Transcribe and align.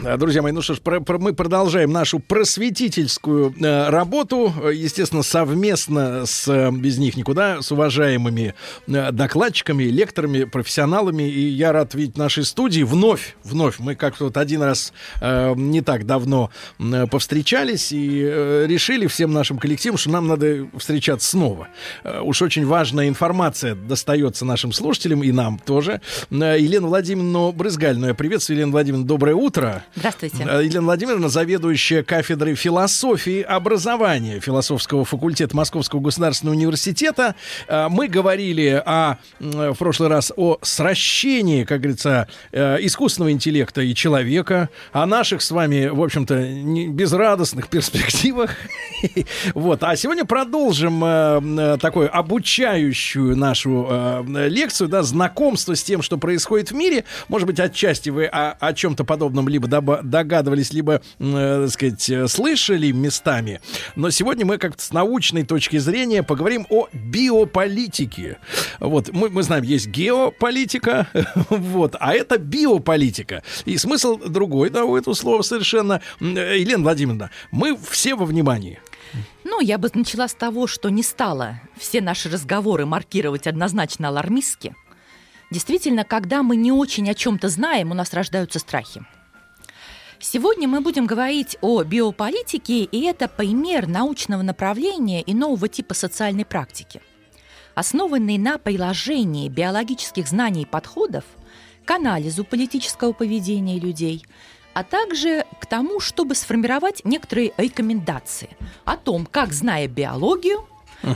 Друзья 0.00 0.42
мои, 0.42 0.52
ну 0.52 0.62
что 0.62 0.74
ж, 0.74 0.80
про, 0.80 1.00
про, 1.00 1.18
мы 1.18 1.32
продолжаем 1.32 1.90
нашу 1.90 2.20
просветительскую 2.20 3.52
э, 3.60 3.88
работу, 3.88 4.54
естественно, 4.72 5.24
совместно 5.24 6.24
с, 6.24 6.46
э, 6.46 6.70
без 6.70 6.98
них 6.98 7.16
никуда, 7.16 7.62
с 7.62 7.72
уважаемыми 7.72 8.54
э, 8.86 9.10
докладчиками, 9.10 9.82
лекторами, 9.82 10.44
профессионалами. 10.44 11.24
И 11.24 11.48
я 11.48 11.72
рад 11.72 11.94
видеть 11.94 12.16
нашей 12.16 12.44
студии 12.44 12.82
вновь, 12.82 13.34
вновь. 13.42 13.80
Мы 13.80 13.96
как-то 13.96 14.26
вот 14.26 14.36
один 14.36 14.62
раз 14.62 14.92
э, 15.20 15.54
не 15.56 15.80
так 15.80 16.06
давно 16.06 16.50
э, 16.78 17.08
повстречались 17.08 17.90
и 17.90 18.22
э, 18.22 18.66
решили 18.68 19.08
всем 19.08 19.32
нашим 19.32 19.58
коллективам, 19.58 19.98
что 19.98 20.10
нам 20.10 20.28
надо 20.28 20.68
встречаться 20.76 21.28
снова. 21.28 21.68
Э, 22.04 22.20
уж 22.20 22.40
очень 22.40 22.64
важная 22.66 23.08
информация 23.08 23.74
достается 23.74 24.44
нашим 24.44 24.70
слушателям 24.70 25.24
и 25.24 25.32
нам 25.32 25.58
тоже. 25.58 26.00
Э, 26.30 26.56
Елена 26.56 26.86
Владимировна 26.86 27.50
Брызгальну 27.50 28.06
я 28.06 28.14
приветствую. 28.14 28.58
Елена 28.58 28.70
Владимировна, 28.70 29.08
доброе 29.08 29.34
утро. 29.34 29.84
Здравствуйте. 29.94 30.46
Э, 30.48 30.62
Елена 30.64 30.82
Владимировна, 30.82 31.28
заведующая 31.28 32.02
кафедрой 32.02 32.54
философии 32.54 33.42
образования 33.42 34.40
философского 34.40 35.04
факультета 35.04 35.56
Московского 35.56 36.00
государственного 36.00 36.54
университета. 36.56 37.34
Э, 37.68 37.88
Мы 37.88 38.08
говорили 38.08 38.82
о, 38.84 39.16
м, 39.40 39.72
в 39.72 39.78
прошлый 39.78 40.08
раз 40.08 40.32
о 40.36 40.58
сращении, 40.62 41.64
как 41.64 41.80
говорится, 41.80 42.28
э, 42.52 42.76
искусственного 42.80 43.32
интеллекта 43.32 43.80
и 43.82 43.94
человека, 43.94 44.68
о 44.92 45.06
наших 45.06 45.42
с 45.42 45.50
вами, 45.50 45.86
в 45.86 46.02
общем-то, 46.02 46.34
безрадостных 46.90 47.68
перспективах. 47.70 48.50
Вот. 49.54 49.82
А 49.84 49.94
сегодня 49.96 50.24
продолжим 50.24 51.04
э, 51.04 51.40
э, 51.40 51.78
такую 51.80 52.14
обучающую 52.16 53.36
нашу 53.36 53.86
э, 53.88 54.48
лекцию, 54.48 54.88
да, 54.88 55.02
знакомство 55.02 55.76
с 55.76 55.82
тем, 55.84 56.02
что 56.02 56.18
происходит 56.18 56.70
в 56.72 56.74
мире. 56.74 57.04
Может 57.28 57.46
быть, 57.46 57.60
отчасти 57.60 58.10
вы 58.10 58.26
о, 58.26 58.52
о 58.58 58.72
чем-то 58.74 59.04
подобном 59.04 59.48
либо 59.48 59.68
догадывались, 59.80 60.72
либо, 60.72 61.00
э, 61.18 61.60
так 61.62 61.70
сказать, 61.70 62.10
э, 62.10 62.28
слышали 62.28 62.90
местами. 62.92 63.60
Но 63.96 64.10
сегодня 64.10 64.46
мы 64.46 64.58
как-то 64.58 64.82
с 64.82 64.92
научной 64.92 65.44
точки 65.44 65.78
зрения 65.78 66.22
поговорим 66.22 66.66
о 66.70 66.88
биополитике. 66.92 68.38
Вот, 68.80 69.12
мы, 69.12 69.30
мы 69.30 69.42
знаем, 69.42 69.64
есть 69.64 69.88
геополитика, 69.88 71.08
вот, 71.50 71.96
а 71.98 72.14
это 72.14 72.38
биополитика. 72.38 73.42
И 73.64 73.76
смысл 73.78 74.16
другой, 74.18 74.70
да, 74.70 74.84
у 74.84 74.96
этого 74.96 75.14
слова 75.14 75.42
совершенно. 75.42 76.00
Э, 76.20 76.58
Елена 76.58 76.82
Владимировна, 76.82 77.30
мы 77.50 77.76
все 77.76 78.14
во 78.14 78.24
внимании. 78.24 78.80
Ну, 79.44 79.60
я 79.60 79.78
бы 79.78 79.90
начала 79.94 80.28
с 80.28 80.34
того, 80.34 80.66
что 80.66 80.90
не 80.90 81.02
стала 81.02 81.60
все 81.76 82.00
наши 82.00 82.28
разговоры 82.28 82.84
маркировать 82.84 83.46
однозначно 83.46 84.08
алармистски. 84.08 84.74
Действительно, 85.50 86.04
когда 86.04 86.42
мы 86.42 86.56
не 86.56 86.72
очень 86.72 87.08
о 87.10 87.14
чем-то 87.14 87.48
знаем, 87.48 87.90
у 87.90 87.94
нас 87.94 88.12
рождаются 88.12 88.58
страхи. 88.58 89.02
Сегодня 90.20 90.66
мы 90.66 90.80
будем 90.80 91.06
говорить 91.06 91.56
о 91.60 91.84
биополитике, 91.84 92.82
и 92.82 93.02
это 93.04 93.28
пример 93.28 93.86
научного 93.86 94.42
направления 94.42 95.22
и 95.22 95.32
нового 95.32 95.68
типа 95.68 95.94
социальной 95.94 96.44
практики, 96.44 97.00
основанный 97.76 98.36
на 98.36 98.58
приложении 98.58 99.48
биологических 99.48 100.26
знаний 100.26 100.62
и 100.62 100.66
подходов 100.66 101.24
к 101.84 101.90
анализу 101.92 102.44
политического 102.44 103.12
поведения 103.12 103.78
людей, 103.78 104.26
а 104.74 104.82
также 104.82 105.44
к 105.60 105.66
тому, 105.66 106.00
чтобы 106.00 106.34
сформировать 106.34 107.04
некоторые 107.04 107.52
рекомендации 107.56 108.50
о 108.84 108.96
том, 108.96 109.24
как, 109.24 109.52
зная 109.52 109.86
биологию, 109.86 110.66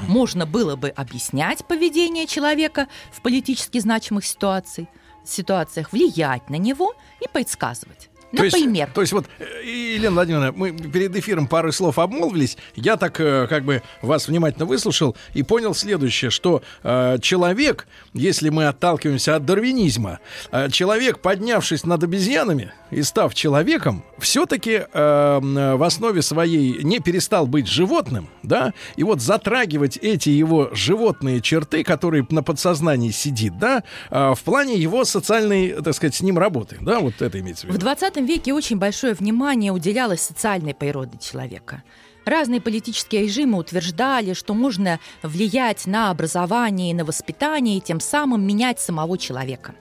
можно 0.06 0.46
было 0.46 0.76
бы 0.76 0.90
объяснять 0.90 1.66
поведение 1.66 2.28
человека 2.28 2.86
в 3.10 3.20
политически 3.20 3.78
значимых 3.78 4.24
ситуациях, 4.24 4.86
ситуациях, 5.24 5.92
влиять 5.92 6.48
на 6.48 6.56
него 6.56 6.94
и 7.20 7.26
предсказывать. 7.26 8.11
То 8.36 8.44
есть- 8.44 8.56
Например, 8.56 8.88
То 8.94 9.00
есть, 9.02 9.12
вот, 9.12 9.26
э, 9.38 9.44
Елена 9.64 10.14
Владимировна, 10.14 10.52
мы 10.52 10.72
перед 10.72 11.14
эфиром 11.16 11.46
пары 11.46 11.70
слов 11.72 11.98
обмолвились. 11.98 12.56
Я 12.74 12.96
так 12.96 13.20
э, 13.20 13.46
как 13.48 13.64
бы 13.64 13.82
вас 14.00 14.28
внимательно 14.28 14.64
выслушал 14.64 15.16
и 15.34 15.42
понял 15.42 15.74
следующее, 15.74 16.30
что 16.30 16.62
э, 16.82 17.18
человек, 17.20 17.86
если 18.14 18.48
мы 18.48 18.66
отталкиваемся 18.68 19.36
от 19.36 19.44
дарвинизма, 19.44 20.18
э, 20.50 20.70
человек, 20.70 21.18
поднявшись 21.20 21.84
над 21.84 22.02
обезьянами 22.04 22.72
и 22.90 23.02
став 23.02 23.34
человеком, 23.34 24.02
все-таки 24.18 24.82
в 24.92 25.84
основе 25.86 26.22
своей 26.22 26.82
не 26.82 27.00
перестал 27.00 27.46
быть 27.46 27.66
животным, 27.66 28.28
да, 28.42 28.72
и 28.96 29.02
вот 29.04 29.20
затрагивать 29.20 29.96
эти 29.96 30.28
его 30.30 30.70
животные 30.72 31.40
черты, 31.40 31.82
которые 31.84 32.26
на 32.30 32.42
подсознании 32.42 33.10
сидит, 33.10 33.58
да, 33.58 33.82
э, 34.10 34.34
в 34.34 34.40
плане 34.42 34.74
его 34.76 35.04
социальной, 35.04 35.70
так 35.82 35.94
сказать, 35.94 36.14
с 36.14 36.20
ним 36.22 36.38
работы, 36.38 36.76
да, 36.80 37.00
вот 37.00 37.20
это 37.20 37.40
имеется 37.40 37.66
в 37.66 37.70
В 37.70 37.72
виду. 37.74 37.80
20 37.84 38.21
веке 38.26 38.52
очень 38.52 38.78
большое 38.78 39.14
внимание 39.14 39.72
уделялось 39.72 40.20
социальной 40.20 40.74
природе 40.74 41.18
человека. 41.18 41.82
Разные 42.24 42.60
политические 42.60 43.22
режимы 43.22 43.58
утверждали, 43.58 44.32
что 44.32 44.54
можно 44.54 45.00
влиять 45.22 45.86
на 45.86 46.10
образование 46.10 46.90
и 46.90 46.94
на 46.94 47.04
воспитание, 47.04 47.78
и 47.78 47.80
тем 47.80 48.00
самым 48.00 48.46
менять 48.46 48.80
самого 48.80 49.18
человека. 49.18 49.74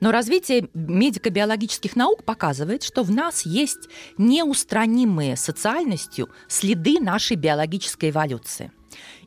Но 0.00 0.10
развитие 0.10 0.68
медико-биологических 0.74 1.94
наук 1.94 2.24
показывает, 2.24 2.82
что 2.82 3.02
в 3.02 3.10
нас 3.10 3.44
есть 3.44 3.88
неустранимые 4.16 5.36
социальностью 5.36 6.30
следы 6.48 6.98
нашей 7.00 7.36
биологической 7.36 8.10
эволюции. 8.10 8.72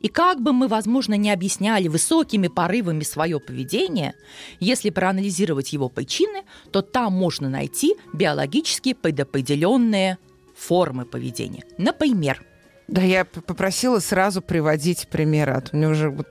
И 0.01 0.07
как 0.09 0.41
бы 0.41 0.51
мы, 0.53 0.68
возможно, 0.68 1.13
не 1.16 1.31
объясняли 1.31 1.88
высокими 1.88 2.47
порывами 2.47 3.03
свое 3.03 3.40
поведение, 3.40 4.13
если 4.59 4.90
проанализировать 4.90 5.74
его 5.74 5.90
причины, 5.90 6.44
то 6.72 6.81
там 6.81 7.13
можно 7.13 7.50
найти 7.50 7.96
биологически 8.13 8.94
предопределенные 8.94 10.18
формы 10.56 11.06
поведения. 11.06 11.63
Например, 11.78 12.44
Да, 12.88 13.01
я 13.01 13.25
попросила 13.25 14.00
сразу 14.00 14.41
приводить 14.41 15.07
примеры. 15.07 15.53
А 15.53 15.62
то 15.62 15.75
мне 15.75 15.88
уже 15.88 16.09
вот... 16.09 16.28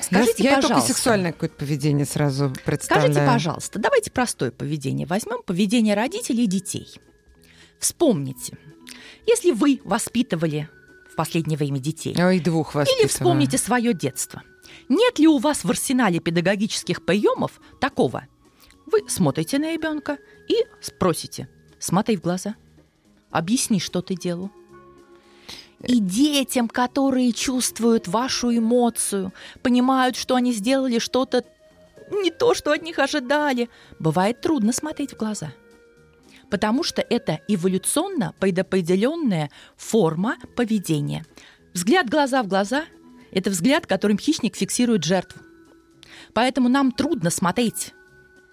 Скажите, 0.00 0.44
я, 0.44 0.50
я 0.50 0.56
только 0.56 0.68
пожалуйста. 0.68 0.92
сексуальное 0.92 1.32
какое-то 1.32 1.56
поведение 1.56 2.06
сразу 2.06 2.52
представляю. 2.64 3.12
скажите, 3.12 3.32
пожалуйста, 3.32 3.78
давайте 3.80 4.10
простое 4.12 4.52
поведение 4.52 5.06
возьмем, 5.06 5.42
поведение 5.42 5.94
родителей 5.94 6.44
и 6.44 6.46
детей. 6.46 6.86
Вспомните, 7.80 8.56
если 9.26 9.50
вы 9.50 9.80
воспитывали 9.84 10.68
последнее 11.16 11.58
время 11.58 11.78
детей, 11.80 12.14
Ой, 12.18 12.40
двух 12.40 12.74
вас 12.74 12.88
Или 12.88 13.06
вспомните 13.08 13.58
свое 13.58 13.92
детство. 13.92 14.42
Нет 14.88 15.18
ли 15.18 15.26
у 15.26 15.38
вас 15.38 15.64
в 15.64 15.70
арсенале 15.70 16.20
педагогических 16.20 17.04
приемов 17.04 17.60
такого? 17.80 18.26
Вы 18.86 19.02
смотрите 19.08 19.58
на 19.58 19.72
ребенка 19.72 20.18
и 20.48 20.54
спросите, 20.80 21.48
смотри 21.78 22.16
в 22.16 22.20
глаза, 22.20 22.54
объясни, 23.30 23.80
что 23.80 24.00
ты 24.00 24.14
делал. 24.14 24.50
И 25.82 26.00
детям, 26.00 26.68
которые 26.68 27.32
чувствуют 27.32 28.08
вашу 28.08 28.56
эмоцию, 28.56 29.32
понимают, 29.62 30.16
что 30.16 30.34
они 30.34 30.52
сделали 30.52 30.98
что-то 30.98 31.44
не 32.10 32.30
то, 32.30 32.54
что 32.54 32.72
от 32.72 32.82
них 32.82 32.98
ожидали, 32.98 33.68
бывает 33.98 34.40
трудно 34.40 34.72
смотреть 34.72 35.12
в 35.12 35.16
глаза. 35.16 35.52
Потому 36.50 36.82
что 36.84 37.02
это 37.02 37.40
эволюционно 37.48 38.34
предопределенная 38.38 39.50
форма 39.76 40.36
поведения. 40.56 41.24
Взгляд 41.74 42.08
глаза 42.08 42.42
в 42.42 42.48
глаза– 42.48 42.84
это 43.32 43.50
взгляд, 43.50 43.86
которым 43.86 44.18
хищник 44.18 44.56
фиксирует 44.56 45.04
жертву. 45.04 45.40
Поэтому 46.32 46.68
нам 46.68 46.92
трудно 46.92 47.30
смотреть 47.30 47.92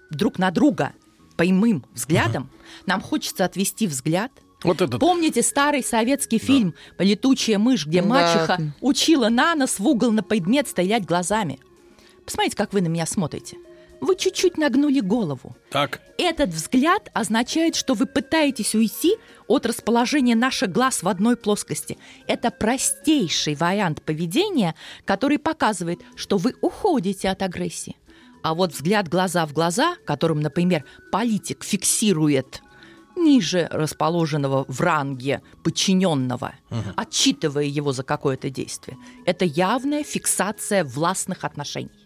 друг 0.09 0.39
на 0.39 0.51
друга 0.51 0.93
прямым 1.37 1.85
взглядом. 1.93 2.49
Нам 2.85 3.01
хочется 3.01 3.45
отвести 3.45 3.87
взгляд. 3.87 4.31
Вот 4.63 4.81
этот. 4.81 4.99
Помните 4.99 5.41
старый 5.41 5.83
советский 5.83 6.37
фильм 6.37 6.73
«Летучая 6.97 7.57
мышь», 7.57 7.85
где 7.85 8.01
Да. 8.01 8.07
мачеха 8.07 8.73
учила 8.81 9.29
на 9.29 9.55
нос 9.55 9.79
в 9.79 9.87
угол 9.87 10.11
на 10.11 10.23
предмет 10.23 10.67
стрелять 10.67 11.05
глазами? 11.05 11.59
Посмотрите, 12.25 12.55
как 12.55 12.71
вы 12.71 12.81
на 12.81 12.87
меня 12.87 13.05
смотрите. 13.05 13.57
Вы 14.03 14.17
чуть-чуть 14.17 14.57
нагнули 14.57 14.99
голову. 14.99 15.55
Так. 15.69 16.01
Этот 16.17 16.49
взгляд 16.49 17.09
означает, 17.13 17.75
что 17.75 17.93
вы 17.93 18.05
пытаетесь 18.05 18.75
уйти 18.75 19.15
от 19.47 19.65
расположения 19.65 20.35
наших 20.35 20.73
глаз 20.73 21.03
в 21.03 21.07
одной 21.07 21.37
плоскости. 21.37 21.97
Это 22.27 22.51
простейший 22.51 23.55
вариант 23.55 24.01
поведения, 24.01 24.75
который 25.05 25.39
показывает, 25.39 26.01
что 26.17 26.37
вы 26.37 26.53
уходите 26.59 27.29
от 27.29 27.41
агрессии. 27.43 27.95
А 28.41 28.53
вот 28.53 28.73
взгляд 28.73 29.07
глаза 29.07 29.45
в 29.45 29.53
глаза, 29.53 29.95
которым, 30.05 30.41
например, 30.41 30.83
политик 31.09 31.63
фиксирует 31.63 32.61
ниже 33.15 33.69
расположенного 33.71 34.65
в 34.67 34.81
ранге 34.81 35.41
подчиненного, 35.63 36.55
отчитывая 36.97 37.63
его 37.63 37.93
за 37.93 38.03
какое-то 38.03 38.49
действие, 38.49 38.97
это 39.25 39.45
явная 39.45 40.03
фиксация 40.03 40.83
властных 40.83 41.45
отношений. 41.45 42.02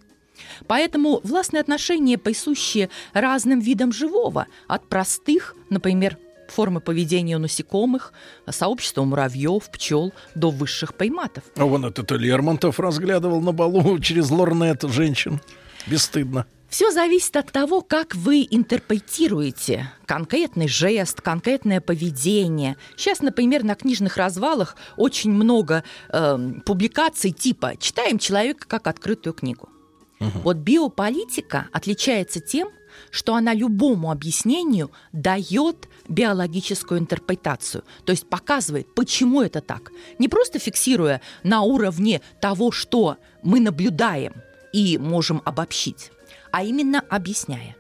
Поэтому 0.68 1.20
властные 1.24 1.62
отношения 1.62 2.18
присущи 2.18 2.90
разным 3.14 3.60
видам 3.60 3.92
живого, 3.92 4.48
от 4.68 4.88
простых, 4.88 5.56
например, 5.70 6.18
формы 6.50 6.80
поведения 6.80 7.36
у 7.36 7.40
насекомых, 7.40 8.14
сообщества 8.50 9.04
муравьев, 9.04 9.70
пчел, 9.72 10.14
до 10.36 10.50
высших 10.50 10.96
приматов. 10.96 11.44
А 11.56 11.66
вон 11.66 11.86
этот 11.86 12.12
Лермонтов 12.12 12.80
разглядывал 12.80 13.42
на 13.42 13.52
балу 13.52 14.00
через 14.02 14.30
лорнет 14.30 14.84
женщин. 14.84 15.42
Бесстыдно. 15.88 16.46
Все 16.70 16.92
зависит 16.92 17.38
от 17.38 17.52
того, 17.52 17.82
как 17.82 18.14
вы 18.14 18.46
интерпретируете 18.50 19.90
конкретный 20.06 20.68
жест, 20.68 21.22
конкретное 21.22 21.80
поведение. 21.80 22.76
Сейчас, 22.98 23.22
например, 23.22 23.64
на 23.64 23.76
книжных 23.76 24.18
развалах 24.18 24.76
очень 24.98 25.32
много 25.32 25.86
э, 26.10 26.38
публикаций 26.66 27.32
типа 27.32 27.78
«Читаем 27.80 28.20
человека 28.20 28.68
как 28.68 28.88
открытую 28.88 29.34
книгу». 29.34 29.70
Угу. 30.20 30.40
Вот 30.44 30.58
биополитика 30.58 31.68
отличается 31.72 32.40
тем, 32.40 32.70
что 33.12 33.36
она 33.36 33.54
любому 33.54 34.12
объяснению 34.12 34.92
дает 35.12 35.88
биологическую 36.08 37.00
интерпретацию, 37.00 37.84
то 38.06 38.12
есть 38.12 38.28
показывает, 38.28 38.94
почему 38.96 39.42
это 39.42 39.62
так. 39.62 39.92
Не 40.18 40.28
просто 40.28 40.60
фиксируя 40.60 41.22
на 41.44 41.62
уровне 41.62 42.22
того, 42.42 42.72
что 42.72 43.18
мы 43.44 43.60
наблюдаем 43.60 44.34
и 44.74 44.98
можем 44.98 45.42
обобщить, 45.46 46.12
а 46.52 46.64
именно 46.64 47.02
объясняя. 47.10 47.76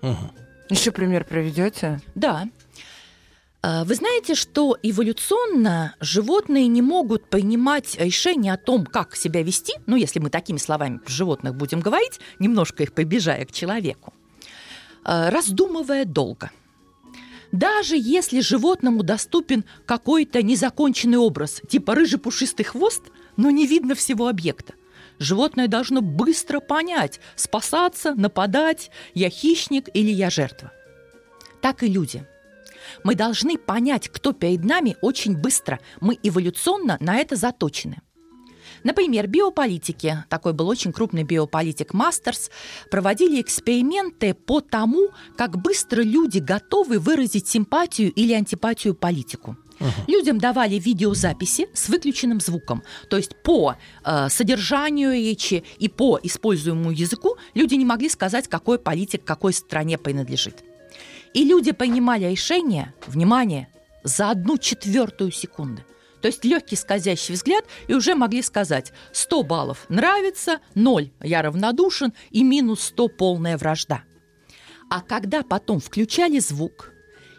Угу. 0.00 0.32
Еще 0.70 0.90
пример 0.90 1.24
приведете? 1.24 2.00
Да. 2.14 2.48
А, 3.64 3.84
вы 3.84 3.94
знаете, 3.94 4.34
что 4.34 4.76
эволюционно 4.82 5.94
животные 6.00 6.66
не 6.66 6.82
могут 6.82 7.28
принимать 7.28 7.96
решения 7.96 8.52
о 8.52 8.56
том, 8.56 8.84
как 8.84 9.14
себя 9.14 9.42
вести, 9.42 9.74
ну, 9.86 9.94
если 9.94 10.18
мы 10.18 10.30
такими 10.30 10.58
словами 10.58 11.00
животных 11.06 11.54
будем 11.54 11.78
говорить, 11.78 12.18
немножко 12.40 12.82
их 12.82 12.92
побежая 12.92 13.44
к 13.44 13.52
человеку, 13.52 14.12
а, 15.04 15.30
раздумывая 15.30 16.04
долго. 16.04 16.50
Даже 17.52 17.96
если 17.96 18.40
животному 18.40 19.04
доступен 19.04 19.64
какой-то 19.86 20.42
незаконченный 20.42 21.18
образ, 21.18 21.60
типа 21.68 21.94
рыжий 21.94 22.18
пушистый 22.18 22.64
хвост, 22.64 23.02
но 23.36 23.50
не 23.50 23.66
видно 23.66 23.94
всего 23.94 24.26
объекта, 24.26 24.72
животное 25.20 25.68
должно 25.68 26.00
быстро 26.00 26.58
понять, 26.58 27.20
спасаться, 27.36 28.14
нападать, 28.14 28.90
я 29.14 29.30
хищник 29.30 29.88
или 29.94 30.10
я 30.10 30.30
жертва. 30.30 30.72
Так 31.60 31.84
и 31.84 31.86
люди. 31.86 32.26
Мы 33.04 33.14
должны 33.14 33.58
понять, 33.58 34.08
кто 34.08 34.32
перед 34.32 34.64
нами 34.64 34.96
очень 35.00 35.36
быстро. 35.36 35.80
Мы 36.00 36.18
эволюционно 36.22 36.96
на 37.00 37.16
это 37.16 37.36
заточены. 37.36 38.00
Например, 38.84 39.26
биополитики, 39.26 40.24
такой 40.28 40.52
был 40.52 40.68
очень 40.68 40.92
крупный 40.92 41.22
биополитик 41.22 41.94
Мастерс, 41.94 42.50
проводили 42.90 43.40
эксперименты 43.40 44.34
по 44.34 44.60
тому, 44.60 45.10
как 45.36 45.60
быстро 45.60 46.02
люди 46.02 46.38
готовы 46.38 46.98
выразить 46.98 47.48
симпатию 47.48 48.12
или 48.12 48.32
антипатию 48.32 48.94
политику. 48.94 49.56
Угу. 49.80 49.88
Людям 50.08 50.38
давали 50.38 50.76
видеозаписи 50.76 51.68
с 51.74 51.88
выключенным 51.88 52.40
звуком. 52.40 52.82
То 53.08 53.16
есть 53.16 53.34
по 53.42 53.76
э, 54.04 54.28
содержанию 54.28 55.12
речи 55.12 55.64
и 55.78 55.88
по 55.88 56.18
используемому 56.22 56.90
языку 56.90 57.36
люди 57.54 57.74
не 57.74 57.84
могли 57.84 58.08
сказать, 58.08 58.48
какой 58.48 58.78
политик 58.78 59.24
какой 59.24 59.52
стране 59.52 59.98
принадлежит. 59.98 60.62
И 61.34 61.44
люди 61.44 61.72
принимали 61.72 62.26
решение, 62.26 62.94
внимание, 63.06 63.68
за 64.04 64.30
одну 64.30 64.58
четвертую 64.58 65.30
секунды. 65.30 65.84
То 66.20 66.28
есть 66.28 66.44
легкий 66.44 66.76
скользящий 66.76 67.34
взгляд, 67.34 67.64
и 67.88 67.94
уже 67.94 68.14
могли 68.14 68.42
сказать 68.42 68.92
100 69.12 69.42
баллов 69.42 69.86
нравится, 69.88 70.60
0 70.74 71.10
я 71.20 71.42
равнодушен 71.42 72.12
и 72.30 72.44
минус 72.44 72.82
100 72.82 73.08
полная 73.08 73.58
вражда. 73.58 74.04
А 74.88 75.00
когда 75.00 75.42
потом 75.42 75.80
включали 75.80 76.38
звук, 76.38 76.92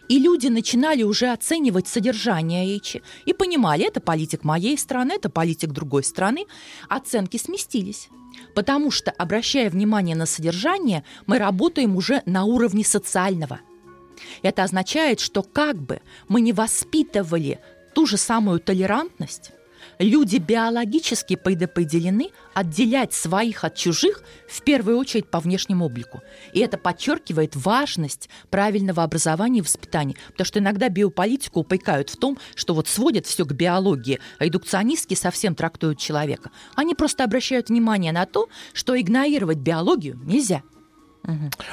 и 0.10 0.19
люди 0.19 0.48
начинали 0.48 1.04
уже 1.04 1.31
оценивать 1.31 1.88
содержание 1.88 2.66
речи 2.66 3.01
и 3.25 3.34
понимали, 3.34 3.88
это 3.88 4.01
политик 4.01 4.44
моей 4.44 4.78
страны, 4.78 5.13
это 5.13 5.30
политик 5.30 5.72
другой 5.72 6.04
страны, 6.04 6.46
оценки 6.89 7.38
сместились. 7.38 8.10
Потому 8.54 8.92
что, 8.92 9.12
обращая 9.12 9.69
внимание 9.69 10.16
на 10.16 10.25
содержание, 10.25 11.06
мы 11.25 11.38
работаем 11.38 11.96
уже 11.96 12.22
на 12.25 12.44
уровне 12.44 12.84
социального. 12.84 13.62
Это 14.42 14.64
означает, 14.64 15.20
что 15.20 15.44
как 15.44 15.78
бы 15.78 16.02
мы 16.28 16.42
не 16.42 16.54
воспитывали 16.54 17.60
ту 17.94 18.06
же 18.06 18.18
самую 18.18 18.60
толерантность, 18.60 19.52
люди 20.00 20.38
биологически 20.38 21.36
предопределены 21.36 22.30
отделять 22.54 23.14
своих 23.14 23.64
от 23.64 23.75
чужих 23.75 24.24
в 24.48 24.62
первую 24.64 24.98
очередь 24.98 25.30
по 25.30 25.40
внешнему 25.40 25.86
облику. 25.86 26.22
И 26.54 26.60
это 26.60 26.78
подчеркивает 26.78 27.56
важность 27.56 28.30
правильного 28.50 29.04
образования 29.04 29.60
и 29.60 29.64
воспитания. 29.64 30.16
Потому 30.31 30.46
что 30.46 30.60
иногда 30.60 30.90
биополитику 30.90 31.62
упрекают 31.62 32.10
в 32.10 32.18
том, 32.18 32.38
что 32.56 32.74
вот 32.74 32.88
сводят 32.88 33.25
все 33.25 33.46
к 33.46 33.54
биологии, 33.54 34.20
а 34.40 34.46
редукционистски 34.46 35.16
совсем 35.16 35.56
трактуют 35.56 36.00
человека. 36.00 36.52
Они 36.75 36.96
просто 36.96 37.24
обращают 37.24 37.70
внимание 37.70 38.12
на 38.12 38.25
то, 38.25 38.50
что 38.74 39.00
игнорировать 39.00 39.58
биологию 39.58 40.20
нельзя– 40.24 40.64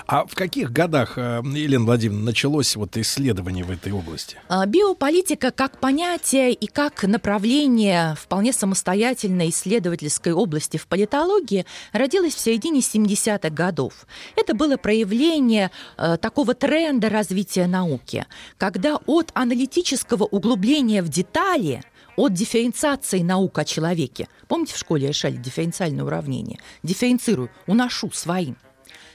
а 0.07 0.27
в 0.27 0.35
каких 0.35 0.73
годах, 0.73 1.19
э, 1.19 1.43
Елена 1.45 1.85
Владимировна, 1.85 2.27
началось 2.27 2.77
вот 2.77 2.97
исследование 2.97 3.65
в 3.65 3.71
этой 3.71 3.93
области? 3.93 4.37
А, 4.49 4.65
биополитика 4.65 5.51
как 5.51 5.81
понятие 5.81 6.53
и 6.53 6.67
как 6.69 7.03
направление 7.03 8.15
вполне 8.17 8.53
самостоятельной 8.53 9.51
исследовательской 9.51 10.33
области 10.33 10.77
в 10.77 10.87
политологии 10.87 11.67
родилась 11.93 12.35
в 12.35 12.39
середине 12.39 12.81
70-х 12.81 13.51
годов. 13.51 14.07
Это 14.37 14.55
было 14.55 14.77
проявление 14.77 15.73
э, 15.97 16.17
такого 16.17 16.55
тренда 16.55 17.09
развития 17.09 17.67
науки, 17.67 18.27
когда 18.57 18.99
от 19.07 19.31
аналитического 19.35 20.25
углубления 20.25 21.03
в 21.03 21.09
детали 21.09 21.83
от 22.17 22.35
дифференциации 22.35 23.23
наук 23.23 23.59
о 23.59 23.65
человеке. 23.65 24.29
Помните, 24.47 24.75
в 24.75 24.79
школе 24.79 25.09
решали 25.09 25.37
дифференциальное 25.37 26.05
уравнение? 26.05 26.61
Дифференцирую, 26.85 27.51
уношу 27.67 28.11
своим– 28.13 28.57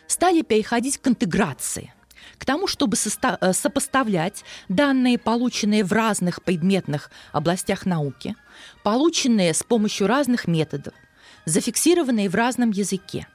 стали 0.07 0.42
переходить 0.42 0.98
к 0.98 1.07
интеграции 1.07 1.92
к 2.38 2.46
тому, 2.46 2.68
чтобы 2.68 2.98
э, 2.98 3.54
сопоставлять 3.54 4.44
данные, 4.69 5.18
полученные 5.18 5.84
в 5.84 5.92
разных 5.92 6.44
предметных 6.44 7.12
областях 7.31 7.86
науки, 7.86 8.36
полученные 8.84 9.54
с 9.54 9.63
помощью 9.63 10.07
разных 10.07 10.48
методов, 10.48 10.94
зафиксированные 11.46 12.30
в 12.30 12.36
разном 12.36 12.72
языке. 12.72 13.28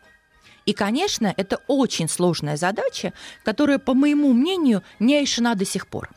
И, 0.67 0.73
конечно, 0.73 1.33
это 1.37 1.61
очень 1.67 2.09
сложная 2.09 2.57
задача, 2.57 3.13
которая, 3.45 3.79
по 3.79 3.95
моему 3.95 4.33
мнению, 4.33 4.83
не 4.99 5.21
решена 5.21 5.55
до 5.55 5.65
сих 5.65 5.87
пор. 5.87 6.11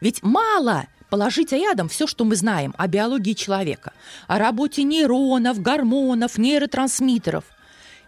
Ведь 0.00 0.22
мало 0.22 0.86
положить 1.10 1.52
рядом 1.52 1.88
все, 1.88 2.06
что 2.06 2.24
мы 2.24 2.36
знаем 2.36 2.74
о 2.78 2.88
биологии 2.88 3.34
человека, 3.34 3.92
о 4.26 4.38
работе 4.38 4.82
нейронов, 4.82 5.60
гормонов, 5.60 6.38
нейротрансмиттеров– 6.38 7.44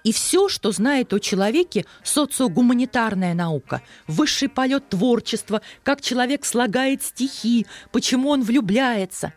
и 0.05 0.13
все, 0.13 0.49
что 0.49 0.71
знает 0.71 1.13
о 1.13 1.19
человеке 1.19 1.85
социогуманитарная 2.05 3.35
наука, 3.35 3.83
высший 4.07 4.49
полет 4.49 4.91
творчества, 4.91 5.63
как 5.83 6.01
человек 6.01 6.45
слагает 6.45 7.03
стихи, 7.03 7.67
почему 7.91 8.29
он 8.29 8.43
влюбляется. 8.43 9.33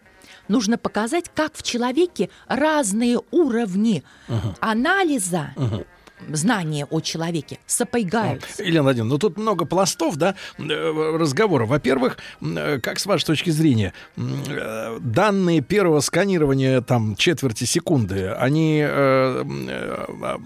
Нужно 0.48 0.78
показать, 0.78 1.26
как 1.34 1.56
в 1.56 1.64
человеке 1.64 2.30
разные 2.48 3.20
уровни 3.32 4.04
uh-huh. 4.28 4.56
анализа 4.60 5.54
uh-huh 5.56 5.86
знания 6.30 6.86
о 6.90 7.00
человеке 7.02 7.60
сопрягаются. 7.66 8.64
Елена 8.64 8.84
Владимировна, 8.84 9.14
ну 9.14 9.20
тут 9.20 9.38
много 9.38 9.66
пластов, 9.66 10.16
да, 10.16 10.36
э, 10.58 11.18
разговора. 11.18 11.66
Во-первых, 11.66 12.18
э, 12.42 12.80
как 12.82 13.00
с 13.00 13.06
вашей 13.06 13.26
точки 13.26 13.50
зрения, 13.50 13.94
э, 14.16 14.98
данные 15.00 15.62
первого 15.62 16.00
сканирования 16.00 16.82
там 16.82 17.16
четверти 17.16 17.64
секунды, 17.66 18.30
они 18.30 18.82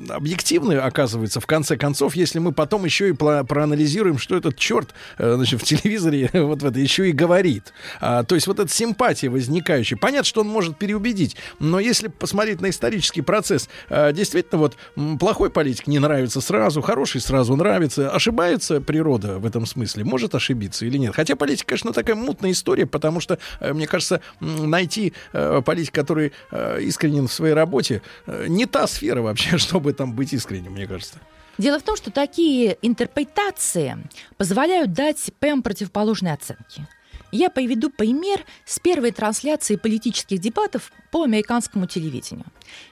объективны, 0.10 0.74
оказываются, 0.74 1.40
в 1.40 1.46
конце 1.46 1.78
концов, 1.78 2.16
если 2.16 2.40
мы 2.40 2.52
потом 2.52 2.86
еще 2.86 3.10
и 3.10 3.14
проанализируем, 3.14 4.18
что 4.18 4.36
этот 4.36 4.58
черт 4.58 4.94
значит, 5.18 5.62
в 5.62 5.64
телевизоре 5.64 6.30
вот 6.34 6.62
в 6.62 6.66
это 6.66 6.80
еще 6.80 7.10
и 7.10 7.12
говорит. 7.12 7.74
А, 8.00 8.24
то 8.24 8.36
есть 8.36 8.48
вот 8.48 8.60
эта 8.60 8.72
симпатия 8.72 9.30
возникающая. 9.30 9.98
Понятно, 9.98 10.26
что 10.26 10.42
он 10.42 10.48
может 10.48 10.78
переубедить, 10.78 11.36
но 11.60 11.80
если 11.80 12.08
посмотреть 12.08 12.62
на 12.62 12.70
исторический 12.70 13.22
процесс, 13.22 13.70
действительно 13.90 14.60
вот 14.60 14.78
плохой 15.20 15.50
политик 15.62 15.86
не 15.86 16.00
нравится 16.00 16.42
сразу, 16.42 16.82
хороший 16.82 17.22
сразу 17.22 17.56
нравится. 17.56 18.10
Ошибается 18.10 18.82
природа 18.82 19.38
в 19.38 19.46
этом 19.46 19.68
смысле? 19.68 20.04
Может 20.04 20.34
ошибиться 20.34 20.88
или 20.88 20.98
нет? 20.98 21.14
Хотя 21.16 21.36
политика, 21.36 21.68
конечно, 21.68 21.94
такая 21.94 22.16
мутная 22.16 22.50
история, 22.50 22.88
потому 22.88 23.20
что, 23.20 23.38
э, 23.60 23.72
мне 23.72 23.86
кажется, 23.86 24.22
найти 24.40 25.14
э, 25.34 25.62
политика, 25.64 26.02
который 26.02 26.32
э, 26.50 26.82
искренен 26.82 27.28
в 27.28 27.32
своей 27.34 27.54
работе, 27.54 28.02
не 28.48 28.66
та 28.66 28.88
сфера 28.88 29.22
вообще, 29.22 29.58
чтобы 29.60 29.94
там 29.94 30.14
быть 30.14 30.34
искренним, 30.34 30.72
мне 30.72 30.88
кажется. 30.88 31.20
Дело 31.60 31.78
в 31.78 31.84
том, 31.84 31.96
что 31.96 32.10
такие 32.10 32.76
интерпретации 32.82 33.98
позволяют 34.38 34.94
дать 34.94 35.32
прям 35.38 35.62
противоположные 35.62 36.34
оценки. 36.34 36.88
Я 37.32 37.50
приведу 37.50 37.90
пример 37.90 38.46
с 38.66 38.80
первой 38.80 39.12
трансляции 39.12 39.78
политических 39.78 40.40
дебатов 40.40 40.92
по 41.12 41.24
американскому 41.24 41.86
телевидению. 41.86 42.46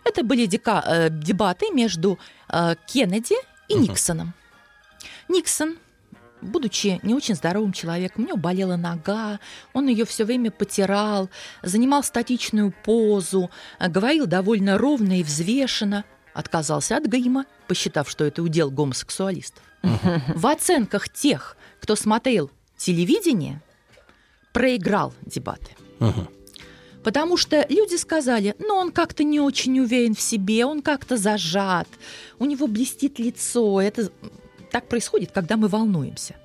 Это 0.05 0.23
были 0.23 0.45
дека- 0.45 0.83
э, 0.85 1.09
дебаты 1.09 1.71
между 1.71 2.17
э, 2.51 2.75
Кеннеди 2.87 3.35
и 3.67 3.75
Никсоном. 3.75 4.33
Никсон, 5.27 5.77
будучи 6.41 6.99
не 7.03 7.13
очень 7.13 7.35
здоровым 7.35 7.73
человеком, 7.73 8.23
у 8.23 8.27
него 8.27 8.37
болела 8.37 8.75
нога, 8.77 9.39
он 9.73 9.87
ее 9.87 10.05
все 10.05 10.23
время 10.25 10.51
потирал, 10.51 11.29
занимал 11.61 12.03
статичную 12.03 12.73
позу, 12.83 13.51
э, 13.79 13.89
говорил 13.89 14.25
довольно 14.25 14.77
ровно 14.77 15.19
и 15.19 15.23
взвешенно, 15.23 16.05
отказался 16.33 16.95
от 16.97 17.05
грима, 17.05 17.45
посчитав, 17.67 18.09
что 18.09 18.23
это 18.23 18.41
удел 18.41 18.71
гомосексуалистов. 18.71 19.63
В 20.35 20.47
оценках 20.47 21.09
тех, 21.09 21.57
кто 21.81 21.95
смотрел 21.95 22.51
телевидение, 22.77 23.61
проиграл 24.53 25.13
дебаты. 25.21 25.71
Потому 27.03 27.37
что 27.37 27.65
люди 27.69 27.95
сказали, 27.95 28.55
ну, 28.59 28.75
он 28.75 28.91
как-то 28.91 29.23
не 29.23 29.39
очень 29.39 29.79
уверен 29.79 30.15
в 30.15 30.21
себе, 30.21 30.65
он 30.65 30.81
как-то 30.81 31.15
зажат, 31.17 31.87
у 32.39 32.45
него 32.45 32.67
блестит 32.67 33.19
лицо. 33.19 33.81
Это 33.81 34.11
так 34.69 34.87
происходит, 34.87 35.31
когда 35.31 35.55
мы 35.55 35.69
волнуемся. 35.69 36.35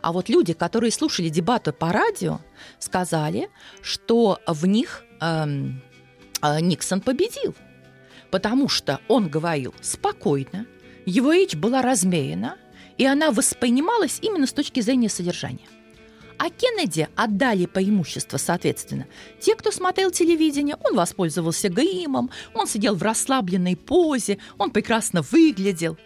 А 0.00 0.12
вот 0.12 0.28
люди, 0.28 0.52
которые 0.52 0.90
слушали 0.90 1.28
дебаты 1.28 1.72
по 1.72 1.92
радио, 1.92 2.40
сказали, 2.78 3.50
что 3.82 4.40
в 4.46 4.66
них 4.66 5.04
эм, 5.20 5.82
э, 6.42 6.60
Никсон 6.60 7.00
победил. 7.00 7.54
Потому 8.30 8.68
что 8.68 9.00
он 9.08 9.28
говорил 9.28 9.74
спокойно, 9.80 10.66
его 11.06 11.32
речь 11.32 11.54
была 11.54 11.82
размерена, 11.82 12.56
и 12.98 13.06
она 13.06 13.30
воспринималась 13.30 14.18
именно 14.22 14.46
с 14.46 14.52
точки 14.52 14.80
зрения 14.80 15.08
содержания. 15.08 15.68
А 16.42 16.50
Кеннеди 16.50 17.08
отдали 17.14 17.66
преимущество, 17.66 18.36
соответственно. 18.36 19.06
Те, 19.38 19.54
кто 19.54 19.70
смотрел 19.70 20.10
телевидение, 20.10 20.76
он 20.82 20.96
воспользовался 20.96 21.68
гримом, 21.68 22.32
он 22.52 22.66
сидел 22.66 22.96
в 22.96 23.02
расслабленной 23.04 23.76
позе, 23.76 24.38
он 24.58 24.72
прекрасно 24.72 25.22
выглядел. 25.22 25.96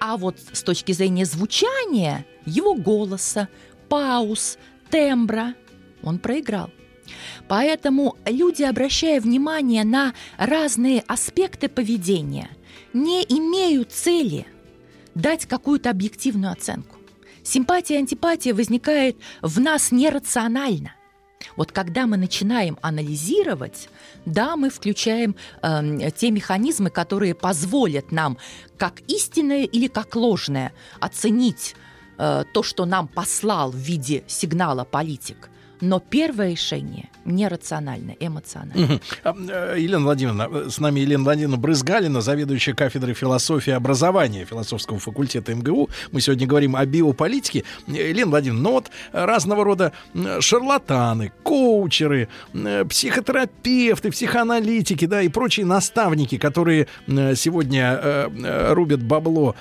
А 0.00 0.16
вот 0.16 0.36
с 0.52 0.64
точки 0.64 0.90
зрения 0.90 1.24
звучания, 1.24 2.26
его 2.44 2.74
голоса, 2.74 3.48
пауз, 3.88 4.58
тембра, 4.90 5.54
он 6.02 6.18
проиграл. 6.18 6.70
Поэтому 7.46 8.16
люди, 8.26 8.64
обращая 8.64 9.20
внимание 9.20 9.84
на 9.84 10.12
разные 10.38 11.04
аспекты 11.06 11.68
поведения, 11.68 12.50
не 12.92 13.22
имеют 13.22 13.92
цели 13.92 14.44
дать 15.14 15.46
какую-то 15.46 15.90
объективную 15.90 16.50
оценку. 16.50 16.97
Симпатия 17.42 17.94
и 17.94 17.98
антипатия 17.98 18.54
возникает 18.54 19.16
в 19.42 19.60
нас 19.60 19.92
нерационально. 19.92 20.92
Вот 21.56 21.72
когда 21.72 22.06
мы 22.06 22.16
начинаем 22.16 22.78
анализировать, 22.82 23.88
да, 24.24 24.56
мы 24.56 24.70
включаем 24.70 25.36
э, 25.62 26.10
те 26.16 26.30
механизмы, 26.30 26.90
которые 26.90 27.34
позволят 27.34 28.12
нам 28.12 28.38
как 28.76 29.00
истинное 29.08 29.64
или 29.64 29.86
как 29.86 30.16
ложное 30.16 30.72
оценить 31.00 31.74
э, 32.18 32.44
то, 32.52 32.62
что 32.62 32.84
нам 32.84 33.08
послал 33.08 33.70
в 33.70 33.76
виде 33.76 34.24
сигнала 34.26 34.84
политик. 34.84 35.48
Но 35.80 36.00
первое 36.00 36.50
решение 36.50 37.08
нерационально, 37.28 38.14
эмоционально. 38.18 39.00
Э, 39.24 39.76
Елена 39.78 40.04
Владимировна, 40.04 40.48
э, 40.50 40.70
с 40.70 40.78
нами 40.78 41.00
Елена 41.00 41.24
Владимировна 41.24 41.56
Брызгалина, 41.58 42.20
заведующая 42.20 42.74
кафедрой 42.74 43.14
философии 43.14 43.70
и 43.70 43.74
образования 43.74 44.44
философского 44.44 44.98
факультета 44.98 45.54
МГУ. 45.54 45.90
Мы 46.10 46.20
сегодня 46.20 46.46
говорим 46.46 46.74
о 46.74 46.84
биополитике. 46.86 47.64
Э, 47.86 48.08
Елена 48.08 48.30
Владимировна, 48.30 48.62
ну 48.62 48.72
вот 48.72 48.90
разного 49.12 49.64
рода 49.64 49.92
шарлатаны, 50.40 51.32
коучеры, 51.42 52.28
психотерапевты, 52.88 54.10
психоаналитики, 54.10 55.04
да, 55.06 55.22
и 55.22 55.28
прочие 55.28 55.66
наставники, 55.66 56.38
которые 56.38 56.86
сегодня 57.06 58.30
рубят 58.70 59.02
бабло, 59.02 59.54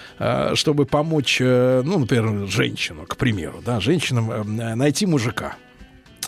чтобы 0.53 0.85
помочь, 0.85 1.39
ну, 1.39 1.99
например, 1.99 2.47
женщину, 2.47 3.05
к 3.05 3.17
примеру, 3.17 3.61
да, 3.65 3.79
женщинам 3.79 4.55
найти 4.55 5.05
мужика 5.05 5.55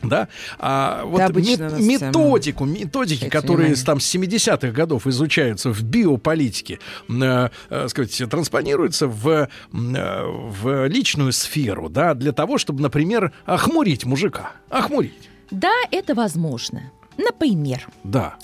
да, 0.03 0.27
а 0.57 1.03
вот 1.05 1.35
мет, 1.35 1.59
методику, 1.79 2.65
методики, 2.65 3.25
Эти 3.25 3.29
которые 3.29 3.67
внимание. 3.67 3.85
там 3.85 3.99
с 3.99 4.15
70-х 4.15 4.71
годов 4.71 5.07
изучаются 5.07 5.71
в 5.71 5.83
биополитике, 5.83 6.79
э, 7.09 7.49
э, 7.69 7.87
сказать, 7.87 8.21
транспонируются 8.29 9.07
в, 9.07 9.27
э, 9.29 9.47
в 9.71 10.87
личную 10.87 11.33
сферу, 11.33 11.89
да, 11.89 12.13
для 12.13 12.31
того, 12.31 12.57
чтобы, 12.57 12.81
например, 12.81 13.33
охмурить 13.45 14.05
мужика, 14.05 14.53
охмурить. 14.69 15.29
Да, 15.51 15.73
это 15.91 16.15
возможно. 16.15 16.91
Например. 17.17 17.87
Да. 18.03 18.35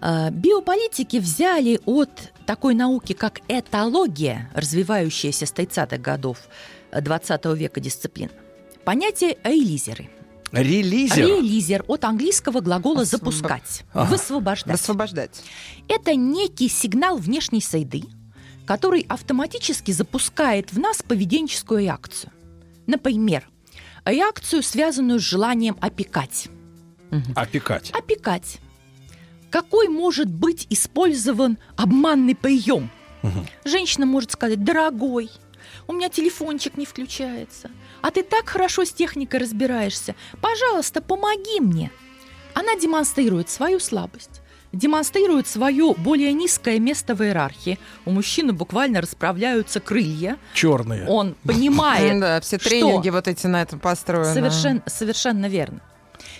Э, 0.00 0.30
биополитики 0.30 1.16
взяли 1.18 1.80
от 1.86 2.10
такой 2.44 2.74
науки, 2.74 3.14
как 3.14 3.40
этология, 3.48 4.50
развивающаяся 4.54 5.46
с 5.46 5.52
30-х 5.52 5.98
годов 5.98 6.38
20 6.92 7.44
века 7.56 7.80
дисциплин, 7.80 8.30
понятие 8.84 9.38
эйлизеры– 9.44 10.10
Релизер? 10.52 11.26
Релизер 11.26 11.84
от 11.88 12.04
английского 12.04 12.60
глагола 12.60 13.02
Освоб... 13.02 13.20
«запускать», 13.20 13.84
ага. 13.92 14.10
«высвобождать». 14.10 14.78
«Высвобождать». 14.78 15.42
Это 15.88 16.14
некий 16.14 16.68
сигнал 16.68 17.16
внешней 17.16 17.62
среды, 17.62 18.02
который 18.66 19.06
автоматически 19.08 19.92
запускает 19.92 20.72
в 20.72 20.78
нас 20.78 21.02
поведенческую 21.02 21.80
реакцию. 21.80 22.32
Например, 22.86 23.48
реакцию, 24.04 24.62
связанную 24.62 25.20
с 25.20 25.22
желанием 25.22 25.76
опекать. 25.80 26.48
Опекать. 27.34 27.90
Опекать. 27.92 28.58
Какой 29.50 29.88
может 29.88 30.30
быть 30.30 30.66
использован 30.70 31.58
обманный 31.76 32.34
прием? 32.34 32.90
Угу. 33.22 33.46
Женщина 33.64 34.06
может 34.06 34.32
сказать, 34.32 34.64
дорогой, 34.64 35.30
у 35.86 35.92
меня 35.92 36.08
телефончик 36.08 36.76
не 36.76 36.86
включается. 36.86 37.70
А 38.02 38.10
ты 38.10 38.22
так 38.22 38.48
хорошо 38.48 38.84
с 38.84 38.92
техникой 38.92 39.40
разбираешься. 39.40 40.14
Пожалуйста, 40.40 41.00
помоги 41.00 41.60
мне. 41.60 41.90
Она 42.54 42.76
демонстрирует 42.76 43.48
свою 43.48 43.80
слабость 43.80 44.42
демонстрирует 44.72 45.46
свое 45.46 45.94
более 45.98 46.32
низкое 46.32 46.78
место 46.78 47.14
в 47.14 47.22
иерархии. 47.22 47.78
У 48.04 48.10
мужчины 48.10 48.52
буквально 48.52 49.00
расправляются 49.00 49.80
крылья. 49.80 50.38
Черные. 50.54 51.06
Он 51.06 51.34
понимает, 51.44 52.20
Да, 52.20 52.40
все 52.40 52.58
тренинги 52.58 53.10
вот 53.10 53.28
эти 53.28 53.46
на 53.46 53.62
этом 53.62 53.78
построены. 53.78 54.32
Совершенно, 54.32 54.82
совершенно 54.86 55.46
верно. 55.46 55.80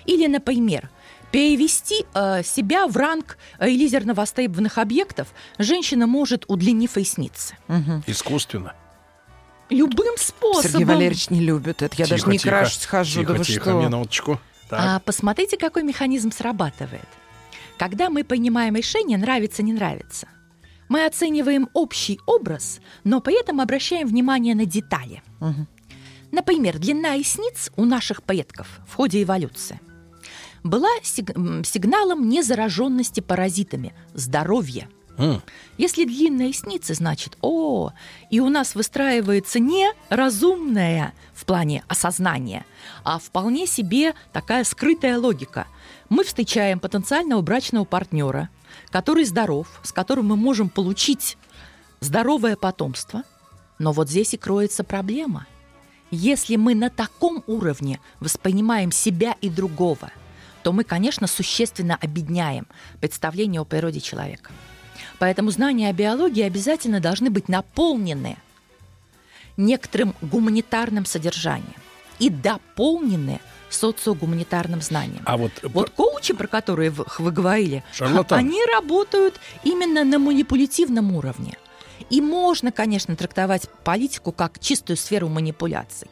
Или, 0.07 0.26
например, 0.26 0.90
перевести 1.31 2.07
э, 2.14 2.42
себя 2.42 2.87
в 2.87 2.97
ранг 2.97 3.38
элизерно 3.59 4.14
востребованных 4.14 4.78
объектов 4.78 5.28
женщина 5.59 6.07
может, 6.07 6.45
удлинив 6.49 6.97
ресницы. 6.97 7.57
Угу. 7.69 8.04
Искусственно 8.07 8.75
любым 9.71 10.16
способом. 10.16 10.71
Сергей 10.71 10.85
Валерьевич 10.85 11.31
не 11.31 11.40
любит 11.40 11.83
это. 11.83 11.95
Я 11.97 12.07
тихо, 12.07 12.16
даже 12.16 12.31
не 12.31 12.38
тихо, 12.38 12.49
крашусь, 12.50 12.85
хожу. 12.85 13.21
Тихо, 13.21 13.33
да 13.35 13.45
тихо, 13.45 13.71
что? 13.71 13.83
минуточку. 13.83 14.40
Так. 14.69 14.81
А 14.81 14.99
посмотрите, 15.00 15.57
какой 15.57 15.83
механизм 15.83 16.31
срабатывает. 16.33 17.09
Когда 17.78 18.11
мы 18.11 18.25
принимаем 18.25 18.76
решение 18.76 19.19
нравится, 19.19 19.62
не 19.62 19.73
нравится, 19.73 20.28
мы 20.88 21.04
оцениваем 21.04 21.69
общий 21.73 22.21
образ, 22.26 22.81
но 23.04 23.21
при 23.21 23.40
этом 23.40 23.61
обращаем 23.61 24.07
внимание 24.07 24.54
на 24.54 24.66
детали. 24.66 25.23
Угу. 25.40 25.66
Например, 26.33 26.78
длина 26.78 27.16
ресниц 27.16 27.71
у 27.76 27.85
наших 27.85 28.23
предков 28.23 28.81
в 28.87 28.95
ходе 28.95 29.23
эволюции 29.23 29.81
была 30.62 30.90
сиг- 31.02 31.66
сигналом 31.66 32.28
незараженности 32.28 33.21
паразитами, 33.21 33.95
здоровья– 34.14 34.88
если 35.79 36.05
длинные 36.05 36.49
ресницы, 36.49 36.95
значит, 36.95 37.37
о, 37.41 37.93
и 38.31 38.41
у 38.41 38.49
нас 38.49 38.75
выстраивается 38.75 39.59
не 39.59 39.91
разумная 40.09 41.12
в 41.35 41.45
плане 41.45 41.85
осознания, 41.88 42.64
а 43.05 43.19
вполне 43.19 43.67
себе 43.67 44.14
такая 44.33 44.64
скрытая 44.64 45.19
логика. 45.19 45.67
Мы 46.09 46.25
встречаем 46.25 46.81
потенциального 46.81 47.41
брачного 47.41 47.85
партнера, 47.85 48.49
который 48.91 49.25
здоров, 49.25 49.81
с 49.83 49.93
которым 49.93 50.26
мы 50.26 50.37
можем 50.37 50.69
получить 50.69 51.37
здоровое 52.00 52.57
потомство. 52.57 53.23
Но 53.79 53.93
вот 53.93 54.09
здесь 54.09 54.35
и 54.35 54.37
кроется 54.37 54.85
проблема. 54.85 55.47
Если 56.11 56.57
мы 56.57 56.75
на 56.75 56.91
таком 56.91 57.43
уровне 57.47 57.99
воспринимаем 58.21 58.93
себя 58.93 59.35
и 59.41 59.49
другого, 59.49 60.11
то 60.62 60.73
мы, 60.73 60.85
конечно, 60.85 61.26
существенно 61.26 61.97
обедняем 62.00 62.67
представление 63.00 63.61
о 63.61 63.64
природе 63.64 64.00
человека. 64.00 64.50
Поэтому 65.23 65.52
знания 65.52 65.88
о 65.88 65.93
биологии 65.93 66.43
обязательно 66.43 66.99
должны 66.99 67.31
быть 67.31 67.49
наполнены 67.49 68.38
некоторым 69.57 70.17
гуманитарным 70.21 71.07
содержанием 71.07 71.81
и 72.19 72.29
дополнены 72.29 73.38
социогуманитарным 73.71 74.83
знанием. 74.83 75.23
А 75.25 75.37
вот, 75.37 75.52
вот 75.62 75.91
коучи, 75.91 76.35
про 76.35 76.49
которые 76.49 76.91
вы, 76.91 77.05
вы 77.21 77.31
говорили, 77.31 77.85
Шарлатан. 77.93 78.37
они 78.37 78.64
работают 78.64 79.38
именно 79.62 80.02
на 80.02 80.19
манипулятивном 80.19 81.14
уровне. 81.14 81.57
И 82.11 82.21
можно, 82.21 82.73
конечно, 82.73 83.14
трактовать 83.14 83.69
политику 83.85 84.33
как 84.33 84.59
чистую 84.59 84.97
сферу 84.97 85.29
манипуляций. 85.29 86.09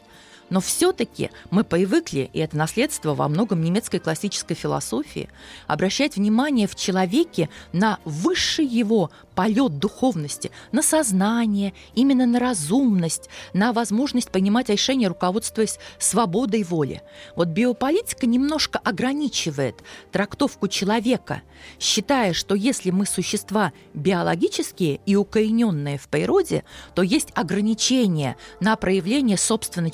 Но 0.50 0.60
все-таки 0.60 1.30
мы 1.50 1.64
привыкли, 1.64 2.28
и 2.32 2.40
это 2.40 2.56
наследство 2.56 3.14
во 3.14 3.28
многом 3.28 3.62
немецкой 3.62 4.00
классической 4.00 4.54
философии, 4.54 5.28
обращать 5.68 6.16
внимание 6.16 6.66
в 6.66 6.74
человеке 6.74 7.48
на 7.72 7.98
высший 8.04 8.66
его 8.66 9.10
полет 9.34 9.78
духовности, 9.78 10.50
на 10.72 10.82
сознание, 10.82 11.72
именно 11.94 12.26
на 12.26 12.38
разумность, 12.38 13.30
на 13.54 13.72
возможность 13.72 14.30
понимать 14.30 14.68
решения, 14.68 15.08
руководствуясь 15.08 15.78
свободой 15.98 16.64
воли. 16.64 17.02
Вот 17.36 17.48
биополитика 17.48 18.26
немножко 18.26 18.78
ограничивает 18.78 19.76
трактовку 20.12 20.68
человека, 20.68 21.42
считая, 21.78 22.32
что 22.32 22.54
если 22.54 22.90
мы 22.90 23.06
существа 23.06 23.72
биологические 23.94 25.00
и 25.06 25.16
укорененные 25.16 25.96
в 25.96 26.08
природе, 26.08 26.64
то 26.94 27.02
есть 27.02 27.28
ограничения 27.34 28.36
на 28.60 28.76
проявление 28.76 29.38
собственно 29.38 29.90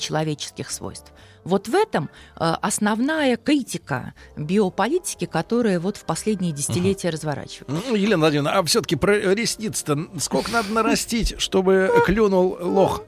человеческих 0.47 0.71
свойств. 0.71 1.11
Вот 1.43 1.67
в 1.67 1.75
этом 1.75 2.09
э, 2.35 2.55
основная 2.61 3.37
критика 3.37 4.13
биополитики, 4.35 5.25
которая 5.25 5.79
вот 5.79 5.97
в 5.97 6.03
последние 6.03 6.51
десятилетия 6.51 7.09
uh-huh. 7.09 7.11
разворачивается. 7.11 7.83
Ну, 7.89 7.95
Елена 7.95 8.19
Владимировна, 8.19 8.59
а 8.59 8.63
все-таки 8.63 8.95
про 8.95 9.17
ресниц-то 9.33 10.07
сколько 10.19 10.51
надо 10.51 10.73
нарастить, 10.73 11.39
чтобы 11.39 11.91
клюнул 12.05 12.57
лох? 12.59 13.03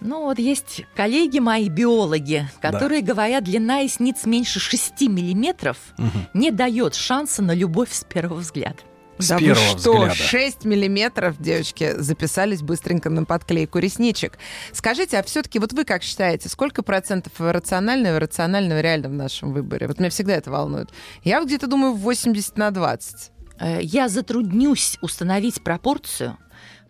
Ну 0.00 0.24
вот 0.24 0.38
есть 0.38 0.84
коллеги 0.94 1.38
мои, 1.38 1.68
биологи, 1.68 2.48
которые 2.60 3.00
да. 3.00 3.12
говорят, 3.12 3.44
длина 3.44 3.82
ресниц 3.82 4.26
меньше 4.26 4.60
6 4.60 5.00
миллиметров 5.02 5.78
угу. 5.98 6.10
не 6.34 6.50
дает 6.50 6.94
шанса 6.94 7.42
на 7.42 7.54
любовь 7.54 7.92
с 7.92 8.04
первого 8.04 8.40
взгляда. 8.40 8.78
С 9.18 9.28
да 9.28 9.38
первого 9.38 9.72
вы 9.72 9.78
что, 9.78 9.92
взгляда. 9.92 10.14
6 10.14 10.64
миллиметров, 10.64 11.36
девочки, 11.38 11.94
записались 11.98 12.62
быстренько 12.62 13.08
на 13.08 13.24
подклейку 13.24 13.78
ресничек. 13.78 14.38
Скажите, 14.72 15.18
а 15.18 15.22
все-таки 15.22 15.58
вот 15.58 15.72
вы 15.72 15.84
как 15.84 16.02
считаете, 16.02 16.48
сколько 16.48 16.82
процентов 16.82 17.32
рационального 17.38 18.16
и 18.16 18.18
рационального 18.18 18.80
реально 18.80 19.08
в 19.08 19.12
нашем 19.12 19.52
выборе? 19.52 19.86
Вот 19.86 19.98
меня 19.98 20.10
всегда 20.10 20.34
это 20.34 20.50
волнует. 20.50 20.90
Я 21.24 21.40
вот 21.40 21.46
где-то 21.46 21.66
думаю 21.66 21.94
80 21.94 22.58
на 22.58 22.70
20. 22.70 23.30
Э, 23.58 23.78
я 23.80 24.08
затруднюсь 24.08 24.98
установить 25.00 25.62
пропорцию, 25.62 26.36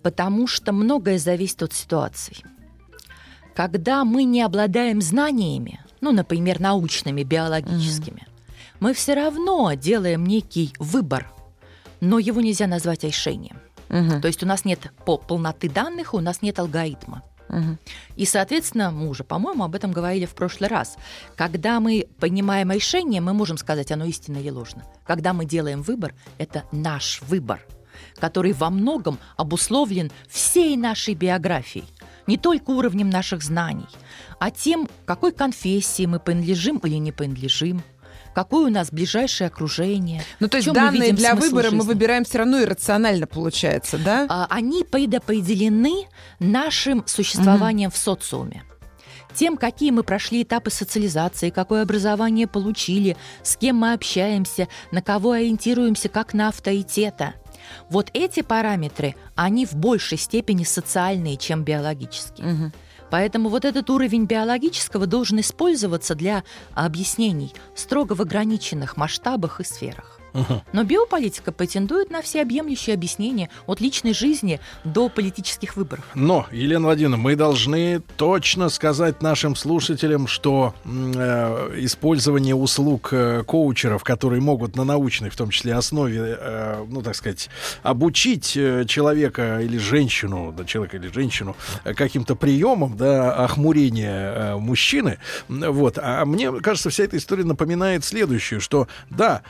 потому 0.02 0.48
что 0.48 0.72
многое 0.72 1.18
зависит 1.18 1.62
от 1.62 1.72
ситуации. 1.72 2.36
Когда 3.54 4.04
мы 4.04 4.24
не 4.24 4.42
обладаем 4.42 5.00
знаниями, 5.00 5.80
ну, 6.00 6.10
например, 6.10 6.60
научными, 6.60 7.22
биологическими, 7.22 8.26
mm. 8.26 8.76
мы 8.80 8.94
все 8.94 9.14
равно 9.14 9.72
делаем 9.74 10.26
некий 10.26 10.74
выбор– 10.80 11.30
но 12.06 12.18
его 12.18 12.40
нельзя 12.40 12.66
назвать 12.66 13.04
решением. 13.04 13.58
Угу. 13.88 14.20
То 14.20 14.28
есть 14.28 14.42
у 14.42 14.46
нас 14.46 14.64
нет 14.64 14.92
по 15.04 15.18
полноты 15.18 15.68
данных, 15.68 16.14
у 16.14 16.20
нас 16.20 16.42
нет 16.42 16.58
алгоритма. 16.58 17.22
Угу. 17.48 17.78
И, 18.16 18.26
соответственно, 18.26 18.90
мы 18.90 19.08
уже, 19.08 19.22
по-моему, 19.22 19.64
об 19.64 19.74
этом 19.74 19.92
говорили 19.92 20.26
в 20.26 20.34
прошлый 20.34 20.68
раз. 20.68 20.96
Когда 21.36 21.78
мы 21.80 22.08
понимаем 22.18 22.72
решение, 22.72 23.20
мы 23.20 23.32
можем 23.32 23.56
сказать, 23.58 23.92
оно 23.92 24.04
истинно 24.04 24.38
или 24.38 24.50
ложно. 24.50 24.84
Когда 25.04 25.32
мы 25.32 25.44
делаем 25.44 25.82
выбор, 25.82 26.14
это 26.38 26.64
наш 26.72 27.22
выбор, 27.22 27.64
который 28.16 28.52
во 28.52 28.70
многом 28.70 29.18
обусловлен 29.36 30.10
всей 30.28 30.76
нашей 30.76 31.14
биографией. 31.14 31.86
Не 32.26 32.36
только 32.36 32.70
уровнем 32.70 33.08
наших 33.10 33.42
знаний, 33.42 33.86
а 34.40 34.50
тем, 34.50 34.88
какой 35.04 35.32
конфессии 35.32 36.06
мы 36.06 36.18
принадлежим 36.18 36.78
или 36.78 36.96
не 36.96 37.12
принадлежим– 37.12 37.82
какое 38.36 38.66
у 38.66 38.70
нас 38.70 38.90
ближайшее 38.92 39.48
окружение. 39.48 40.22
Ну, 40.40 40.48
то 40.48 40.58
есть 40.58 40.70
данные 40.70 41.14
для 41.14 41.34
выбора 41.34 41.70
жизни. 41.70 41.78
мы 41.78 41.84
выбираем 41.84 42.22
все 42.22 42.36
равно 42.36 42.60
иррационально, 42.60 43.26
получается, 43.26 43.96
да? 43.96 44.26
А, 44.28 44.46
они 44.50 44.84
предопределены 44.84 46.06
нашим 46.38 47.02
существованием 47.06 47.88
угу. 47.88 47.94
в 47.94 47.98
социуме 47.98 48.62
тем, 49.34 49.58
какие 49.58 49.90
мы 49.90 50.02
прошли 50.02 50.42
этапы 50.42 50.70
социализации, 50.70 51.50
какое 51.50 51.82
образование 51.82 52.46
получили, 52.46 53.18
с 53.42 53.56
кем 53.56 53.76
мы 53.76 53.92
общаемся, 53.92 54.66
на 54.92 55.02
кого 55.02 55.32
ориентируемся 55.32 56.08
как 56.08 56.32
на 56.32 56.48
авторитета. 56.48 57.34
Вот 57.90 58.08
эти 58.14 58.40
параметры, 58.40 59.14
они 59.34 59.66
в 59.66 59.74
большей 59.74 60.16
степени 60.16 60.64
социальные, 60.64 61.36
чем 61.36 61.64
биологические. 61.64 62.52
Угу. 62.52 62.72
Поэтому 63.10 63.48
вот 63.48 63.64
этот 63.64 63.88
уровень 63.90 64.24
биологического 64.24 65.06
должен 65.06 65.40
использоваться 65.40 66.14
для 66.14 66.44
объяснений 66.74 67.52
строго 67.74 68.14
в 68.14 68.22
ограниченных 68.22 68.96
масштабах 68.96 69.60
и 69.60 69.64
сферах. 69.64 70.15
Но 70.72 70.84
биополитика 70.84 71.52
претендует 71.52 72.10
на 72.10 72.22
всеобъемлющее 72.22 72.94
объяснение 72.94 73.50
от 73.66 73.80
личной 73.80 74.14
жизни 74.14 74.60
до 74.84 75.08
политических 75.08 75.76
выборов. 75.76 76.04
Но, 76.14 76.46
Елена 76.52 76.86
Владимировна, 76.86 77.16
мы 77.16 77.36
должны 77.36 78.00
точно 78.16 78.68
сказать 78.68 79.22
нашим 79.22 79.56
слушателям, 79.56 80.26
что 80.26 80.74
э, 80.84 81.74
использование 81.76 82.54
услуг 82.54 83.08
э, 83.12 83.42
коучеров, 83.44 84.04
которые 84.04 84.40
могут 84.40 84.76
на 84.76 84.84
научной, 84.84 85.30
в 85.30 85.36
том 85.36 85.50
числе, 85.50 85.74
основе, 85.74 86.36
э, 86.38 86.84
ну, 86.88 87.02
так 87.02 87.14
сказать, 87.14 87.48
обучить 87.82 88.56
э, 88.56 88.84
человека 88.86 89.60
или 89.60 89.78
женщину, 89.78 90.54
да, 90.56 90.64
человека 90.64 90.96
или 90.96 91.08
женщину 91.08 91.56
э, 91.84 91.94
каким-то 91.94 92.34
приемом, 92.34 92.96
да, 92.96 93.34
охмурения 93.34 94.32
э, 94.32 94.56
мужчины, 94.56 95.18
вот. 95.48 95.98
А 96.00 96.24
мне 96.24 96.52
кажется, 96.60 96.90
вся 96.90 97.04
эта 97.04 97.16
история 97.16 97.44
напоминает 97.44 98.04
следующее, 98.04 98.60
что, 98.60 98.88
да, 99.10 99.42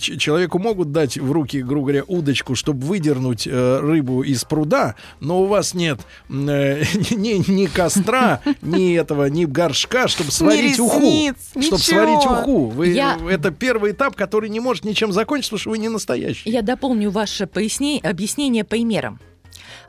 человек 0.00 0.31
человеку 0.32 0.58
могут 0.58 0.92
дать 0.92 1.18
в 1.18 1.30
руки, 1.30 1.60
грубо 1.60 1.88
говоря, 1.88 2.04
удочку, 2.06 2.54
чтобы 2.54 2.86
выдернуть 2.86 3.46
э, 3.46 3.78
рыбу 3.80 4.22
из 4.22 4.44
пруда, 4.44 4.94
но 5.20 5.42
у 5.42 5.46
вас 5.46 5.74
нет 5.74 6.00
э, 6.30 6.32
ни, 7.10 7.50
ни 7.50 7.66
костра, 7.66 8.40
ни 8.62 8.94
этого, 8.94 9.26
ни 9.26 9.44
горшка, 9.44 10.08
чтобы 10.08 10.30
сварить 10.30 10.80
уху. 10.80 11.34
Чтобы 11.60 11.82
сварить 11.82 12.24
уху. 12.24 12.68
Вы. 12.68 12.96
Это 12.96 13.50
первый 13.50 13.92
этап, 13.92 14.16
который 14.16 14.48
не 14.48 14.60
может 14.60 14.86
ничем 14.86 15.12
закончиться, 15.12 15.50
потому 15.50 15.60
что 15.60 15.70
вы 15.70 15.78
не 15.78 15.90
настоящий. 15.90 16.48
Я 16.48 16.62
дополню 16.62 17.10
ваше 17.10 17.46
пояснение, 17.46 18.00
объяснение 18.02 18.64
примером. 18.64 19.20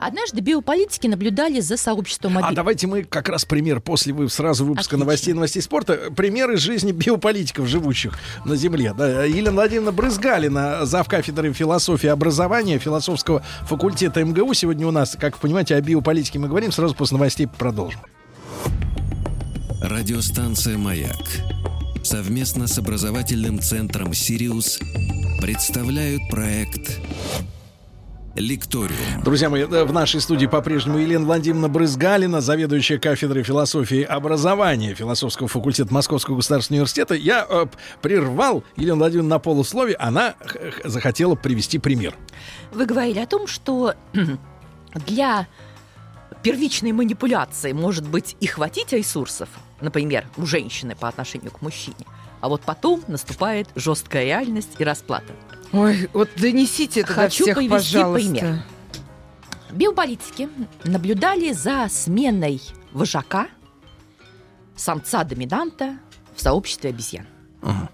Однажды 0.06 0.42
биополитики 0.42 1.06
наблюдали 1.06 1.60
за 1.60 1.78
сообществом 1.78 2.36
А 2.36 2.52
давайте 2.52 2.86
мы 2.86 3.04
как 3.04 3.30
раз 3.30 3.46
пример 3.46 3.80
после 3.80 4.12
вы 4.12 4.28
сразу 4.28 4.66
выпуска 4.66 4.96
Отлично. 4.96 4.98
новостей 4.98 5.32
новостей 5.32 5.62
спорта. 5.62 6.10
Примеры 6.14 6.58
жизни 6.58 6.92
биополитиков, 6.92 7.66
живущих 7.66 8.18
на 8.44 8.54
Земле. 8.54 8.92
Да, 8.92 9.24
Елена 9.24 9.52
Владимировна 9.52 9.92
Брызгалина, 9.92 10.84
зав. 10.84 11.08
кафедры 11.08 11.54
философии 11.54 12.04
и 12.06 12.10
образования 12.10 12.78
философского 12.78 13.42
факультета 13.62 14.22
МГУ. 14.22 14.52
Сегодня 14.52 14.86
у 14.86 14.90
нас, 14.90 15.16
как 15.18 15.36
вы 15.36 15.40
понимаете, 15.40 15.74
о 15.74 15.80
биополитике 15.80 16.38
мы 16.38 16.48
говорим. 16.48 16.70
Сразу 16.70 16.94
после 16.94 17.16
новостей 17.16 17.46
продолжим. 17.46 18.00
Радиостанция 19.80 20.76
«Маяк» 20.76 21.16
совместно 22.02 22.66
с 22.66 22.76
образовательным 22.78 23.58
центром 23.58 24.12
«Сириус» 24.12 24.80
представляют 25.40 26.20
проект 26.28 27.00
Лекториум. 28.36 29.22
Друзья 29.22 29.48
мои, 29.48 29.64
в 29.64 29.92
нашей 29.92 30.20
студии 30.20 30.46
по-прежнему 30.46 30.98
Елена 30.98 31.24
Владимировна 31.24 31.68
Брызгалина, 31.68 32.40
заведующая 32.40 32.98
кафедрой 32.98 33.44
философии 33.44 33.98
и 33.98 34.02
образования 34.02 34.94
философского 34.94 35.48
факультета 35.48 35.94
Московского 35.94 36.36
государственного 36.36 36.80
университета. 36.80 37.14
Я 37.14 37.46
э, 37.48 37.66
прервал 38.02 38.64
Елену 38.76 38.96
Владимировну 38.96 39.30
на 39.30 39.38
полусловие, 39.38 39.96
она 39.96 40.34
захотела 40.82 41.36
привести 41.36 41.78
пример. 41.78 42.14
Вы 42.72 42.86
говорили 42.86 43.20
о 43.20 43.26
том, 43.26 43.46
что 43.46 43.94
для 45.06 45.46
первичной 46.42 46.90
манипуляции 46.90 47.70
может 47.70 48.08
быть 48.08 48.36
и 48.40 48.48
хватить 48.48 48.92
ресурсов, 48.92 49.48
например, 49.80 50.26
у 50.36 50.44
женщины 50.44 50.96
по 50.96 51.06
отношению 51.06 51.52
к 51.52 51.62
мужчине, 51.62 52.04
а 52.40 52.48
вот 52.48 52.62
потом 52.62 53.00
наступает 53.06 53.68
жесткая 53.76 54.24
реальность 54.24 54.74
и 54.78 54.84
расплата. 54.84 55.32
Ой, 55.74 56.08
вот 56.12 56.30
донесите 56.36 57.00
это 57.00 57.12
Хочу 57.12 57.46
до 57.46 57.54
всех, 57.54 57.70
пожалуйста. 57.70 58.28
пример. 58.30 58.62
Биополитики 59.72 60.48
наблюдали 60.84 61.50
за 61.50 61.88
сменой 61.90 62.60
вожака, 62.92 63.48
самца-доминанта 64.76 65.98
в 66.36 66.40
сообществе 66.40 66.90
обезьян. 66.90 67.26
Ага. 67.60 67.90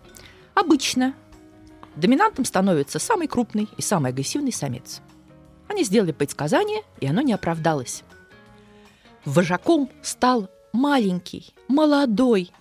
Обычно 0.54 1.14
доминантом 1.96 2.44
становится 2.44 2.98
самый 2.98 3.28
крупный 3.28 3.66
и 3.78 3.80
самый 3.80 4.10
агрессивный 4.10 4.52
самец. 4.52 5.00
Они 5.66 5.82
сделали 5.82 6.12
предсказание, 6.12 6.82
и 7.00 7.06
оно 7.06 7.22
не 7.22 7.32
оправдалось. 7.32 8.02
Вожаком 9.24 9.88
стал 10.02 10.50
маленький, 10.74 11.54
молодой, 11.66 12.52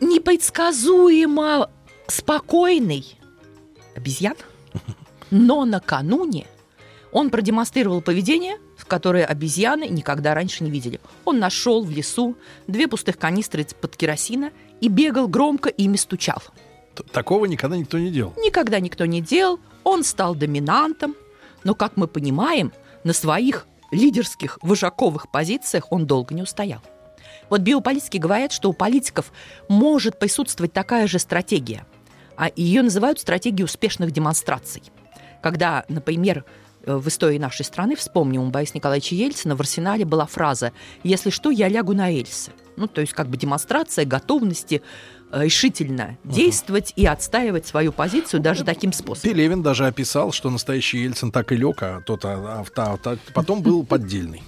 непредсказуемо 0.00 1.70
спокойный 2.08 3.18
обезьян, 3.94 4.36
но 5.30 5.64
накануне 5.64 6.46
он 7.12 7.30
продемонстрировал 7.30 8.00
поведение, 8.00 8.56
в 8.76 8.86
которое 8.86 9.24
обезьяны 9.24 9.86
никогда 9.88 10.34
раньше 10.34 10.64
не 10.64 10.70
видели. 10.70 10.98
Он 11.24 11.38
нашел 11.38 11.84
в 11.84 11.90
лесу 11.90 12.36
две 12.66 12.88
пустых 12.88 13.18
канистры 13.18 13.66
под 13.80 13.96
керосина 13.96 14.50
и 14.80 14.88
бегал 14.88 15.28
громко 15.28 15.68
ими 15.68 15.96
стучал. 15.96 16.42
Такого 17.12 17.44
никогда 17.46 17.76
никто 17.76 17.98
не 17.98 18.10
делал. 18.10 18.34
Никогда 18.38 18.80
никто 18.80 19.04
не 19.04 19.20
делал. 19.20 19.60
Он 19.84 20.04
стал 20.04 20.34
доминантом. 20.34 21.14
Но, 21.64 21.74
как 21.74 21.96
мы 21.96 22.08
понимаем, 22.08 22.72
на 23.04 23.12
своих 23.12 23.66
лидерских 23.90 24.58
вожаковых 24.62 25.30
позициях 25.30 25.92
он 25.92 26.06
долго 26.06 26.34
не 26.34 26.42
устоял. 26.42 26.80
Вот 27.50 27.60
биополитики 27.60 28.16
говорят, 28.16 28.52
что 28.52 28.70
у 28.70 28.72
политиков 28.72 29.32
может 29.68 30.18
присутствовать 30.18 30.72
такая 30.72 31.06
же 31.06 31.18
стратегия. 31.18 31.86
А 32.36 32.50
ее 32.54 32.82
называют 32.82 33.20
стратегией 33.20 33.64
успешных 33.64 34.10
демонстраций. 34.10 34.82
Когда, 35.42 35.84
например, 35.88 36.44
э, 36.84 36.94
в 36.94 37.08
истории 37.08 37.38
нашей 37.38 37.64
страны, 37.64 37.96
вспомним, 37.96 38.42
у 38.42 38.50
Бориса 38.50 38.72
Николаевича 38.74 39.14
Ельцина 39.14 39.56
в 39.56 39.60
арсенале 39.60 40.04
была 40.04 40.26
фраза 40.26 40.72
«Если 41.02 41.30
что, 41.30 41.50
я 41.50 41.68
лягу 41.68 41.92
на 41.94 42.10
рельсы». 42.10 42.52
Ну, 42.76 42.86
то 42.86 43.00
есть 43.00 43.12
как 43.12 43.28
бы 43.28 43.36
демонстрация 43.36 44.06
готовности 44.06 44.82
э, 45.30 45.44
решительно 45.44 46.16
uh-huh. 46.24 46.32
действовать 46.32 46.92
и 46.96 47.04
отстаивать 47.04 47.66
свою 47.66 47.92
позицию 47.92 48.40
даже 48.40 48.64
таким 48.64 48.92
способом. 48.92 49.30
Пелевин 49.30 49.62
даже 49.62 49.86
описал, 49.86 50.32
что 50.32 50.48
настоящий 50.48 51.02
Ельцин 51.02 51.32
так 51.32 51.52
и 51.52 51.56
лег, 51.56 51.82
а 51.82 52.00
тот 52.00 52.24
а, 52.24 52.64
а, 52.76 52.98
а, 53.04 53.16
потом 53.34 53.62
был 53.62 53.84
поддельный. 53.84 54.42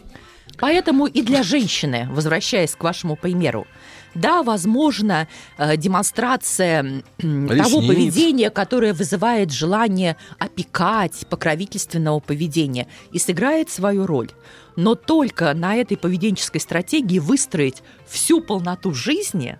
Поэтому 0.59 1.07
и 1.07 1.23
для 1.23 1.43
женщины, 1.43 2.09
возвращаясь 2.11 2.75
к 2.75 2.83
вашему 2.83 3.17
примеру, 3.17 3.67
да, 4.15 4.43
возможно, 4.43 5.29
э, 5.59 5.77
демонстрация 5.77 7.03
Ресниц. 7.19 7.65
того 7.65 7.81
поведения, 7.87 8.51
которое 8.51 8.93
вызывает 8.93 9.51
желание 9.51 10.17
опекать, 10.39 11.27
покровительственного 11.29 12.21
поведения, 12.21 12.87
и 13.13 13.19
сыграет 13.19 13.71
свою 13.71 14.07
роль. 14.07 14.31
Но 14.77 14.95
только 14.95 15.53
на 15.55 15.77
этой 15.77 15.97
поведенческой 15.97 16.61
стратегии 16.61 17.19
выстроить 17.19 17.83
всю 18.07 18.41
полноту 18.41 18.93
жизни 18.95 19.59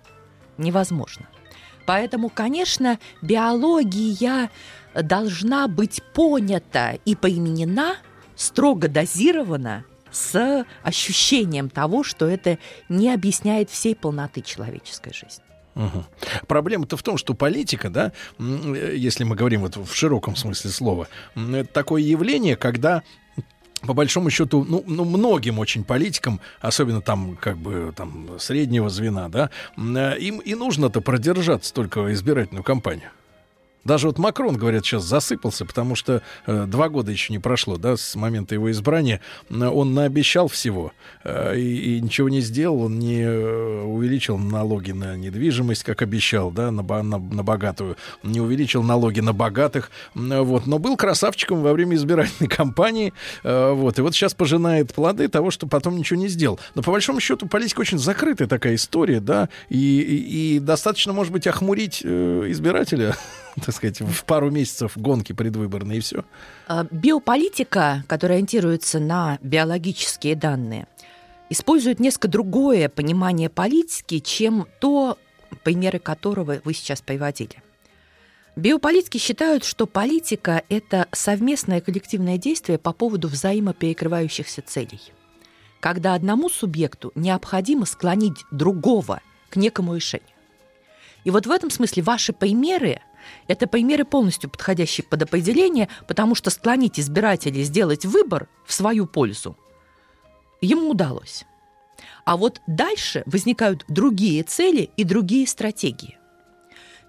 невозможно. 0.57 1.27
Поэтому, 1.85 2.29
конечно, 2.29 2.99
биология 3.21 4.49
должна 4.93 5.67
быть 5.67 6.01
понята 6.13 6.97
и 7.05 7.15
поименена, 7.15 7.95
строго 8.35 8.87
дозирована– 8.87 9.85
с 10.15 10.65
ощущением 10.81 11.69
того, 11.69 12.03
что 12.03 12.27
это 12.27 12.57
не 12.89 13.13
объясняет 13.13 13.69
всей 13.69 13.95
полноты 13.95 14.41
человеческой 14.41 15.13
жизни. 15.13 15.43
Угу. 15.75 16.05
Проблема-то 16.47 16.95
в 16.95 17.03
том, 17.03 17.17
что 17.17 17.33
политика, 17.33 17.89
да, 17.89 18.13
если 18.39 19.25
мы 19.25 19.35
говорим 19.35 19.61
вот 19.61 19.75
в 19.75 19.93
широком 19.93 20.37
смысле 20.37 20.71
слова, 20.71 21.07
это 21.35 21.71
такое 21.71 22.01
явление, 22.01 22.55
когда 22.55 23.03
по 23.81 23.93
большому 23.93 24.29
счету, 24.29 24.65
ну, 24.67 24.83
ну, 24.87 25.03
многим 25.03 25.59
очень 25.59 25.83
политикам, 25.83 26.39
особенно 26.61 27.01
там, 27.01 27.35
как 27.35 27.57
бы, 27.57 27.93
там, 27.95 28.39
среднего 28.39 28.89
звена, 28.89 29.29
да, 29.29 29.49
им 29.77 30.39
и 30.39 30.55
нужно-то 30.55 31.01
продержаться 31.01 31.73
только 31.73 32.11
избирательную 32.13 32.63
кампанию. 32.63 33.11
Даже 33.85 34.07
вот 34.07 34.17
Макрон, 34.17 34.57
говорят, 34.57 34.83
сейчас 34.83 35.03
засыпался, 35.03 35.63
потому 35.63 35.95
что 35.95 36.23
э, 36.47 36.65
два 36.67 36.89
года 36.89 37.11
еще 37.11 37.31
не 37.31 37.39
прошло, 37.39 37.77
да, 37.77 37.95
с 37.95 38.15
момента 38.15 38.55
его 38.55 38.71
избрания. 38.71 39.21
Он 39.49 39.93
наобещал 39.93 40.47
всего 40.47 40.91
э, 41.23 41.55
и, 41.55 41.97
и 41.97 42.01
ничего 42.01 42.27
не 42.29 42.41
сделал. 42.41 42.81
Он 42.81 42.97
не 42.97 43.21
э, 43.21 43.83
увеличил 43.83 44.39
налоги 44.39 44.91
на 44.91 45.15
недвижимость, 45.15 45.83
как 45.83 46.01
обещал, 46.01 46.49
да, 46.49 46.71
на, 46.71 46.81
на, 46.81 47.19
на 47.19 47.43
богатую. 47.43 47.95
Не 48.23 48.41
увеличил 48.41 48.81
налоги 48.81 49.19
на 49.19 49.33
богатых. 49.33 49.91
Вот. 50.15 50.65
Но 50.65 50.79
был 50.79 50.97
красавчиком 50.97 51.61
во 51.61 51.71
время 51.71 51.95
избирательной 51.95 52.49
кампании. 52.49 53.13
Э, 53.43 53.71
вот. 53.71 53.99
И 53.99 54.01
вот 54.01 54.15
сейчас 54.15 54.33
пожинает 54.33 54.95
плоды 54.95 55.27
того, 55.27 55.51
что 55.51 55.67
потом 55.67 55.95
ничего 55.95 56.19
не 56.19 56.27
сделал. 56.27 56.59
Но 56.73 56.81
по 56.81 56.91
большому 56.91 57.19
счету 57.19 57.47
политика 57.47 57.81
очень 57.81 57.99
закрытая 57.99 58.47
такая 58.47 58.75
история, 58.75 59.19
да, 59.19 59.49
и, 59.69 59.77
и, 59.77 60.55
и 60.55 60.59
достаточно, 60.59 61.13
может 61.13 61.31
быть, 61.31 61.45
охмурить 61.45 62.01
э, 62.03 62.45
избирателя 62.47 63.15
так 63.65 63.73
сказать, 63.73 64.01
в 64.01 64.25
пару 64.25 64.51
месяцев 64.51 64.93
гонки 64.95 65.33
предвыборные 65.33 65.99
и 65.99 66.01
все? 66.01 66.25
А, 66.67 66.85
биополитика, 66.91 68.03
которая 68.07 68.37
ориентируется 68.37 68.99
на 68.99 69.37
биологические 69.41 70.35
данные, 70.35 70.87
использует 71.49 71.99
несколько 71.99 72.27
другое 72.27 72.89
понимание 72.89 73.49
политики, 73.49 74.19
чем 74.19 74.67
то, 74.79 75.17
примеры 75.63 75.99
которого 75.99 76.59
вы 76.63 76.73
сейчас 76.73 77.01
приводили. 77.01 77.61
Биополитики 78.55 79.17
считают, 79.17 79.65
что 79.65 79.85
политика– 79.85 80.63
это 80.69 81.07
совместное 81.11 81.81
коллективное 81.81 82.37
действие 82.37 82.77
по 82.77 82.93
поводу 82.93 83.27
взаимоперекрывающихся 83.27 84.61
целей. 84.61 85.01
Когда 85.81 86.13
одному 86.13 86.49
субъекту 86.49 87.11
необходимо 87.15 87.85
склонить 87.85 88.45
другого 88.51 89.21
к 89.49 89.57
некому 89.57 89.95
решению. 89.95 90.29
И 91.25 91.31
вот 91.31 91.47
в 91.47 91.51
этом 91.51 91.69
смысле 91.69 92.03
ваши 92.03 92.31
примеры 92.31 93.01
это 93.47 93.67
примеры 93.67 94.05
полностью 94.05 94.49
подходящие 94.49 95.05
под 95.05 95.23
определение, 95.23 95.89
потому 96.07 96.35
что 96.35 96.49
склонить 96.49 96.99
избирателей 96.99 97.63
сделать 97.63 98.05
выбор 98.05 98.47
в 98.65 98.73
свою 98.73 99.05
пользу 99.05 99.57
ему 100.61 100.89
удалось. 100.89 101.45
А 102.25 102.37
вот 102.37 102.61
дальше 102.67 103.23
возникают 103.25 103.85
другие 103.87 104.43
цели 104.43 104.89
и 104.97 105.03
другие 105.03 105.47
стратегии. 105.47 106.17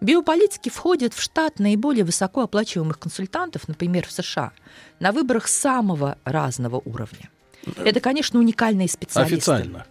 Биополитики 0.00 0.68
входят 0.68 1.14
в 1.14 1.22
штат 1.22 1.58
наиболее 1.58 2.04
высокооплачиваемых 2.04 2.98
консультантов, 2.98 3.66
например, 3.66 4.06
в 4.06 4.12
США, 4.12 4.52
на 5.00 5.10
выборах 5.10 5.48
самого 5.48 6.18
разного 6.24 6.82
уровня. 6.84 7.30
Это, 7.78 8.00
конечно, 8.00 8.38
уникальные 8.38 8.88
специалисты. 8.88 9.36
Официально. 9.36 9.86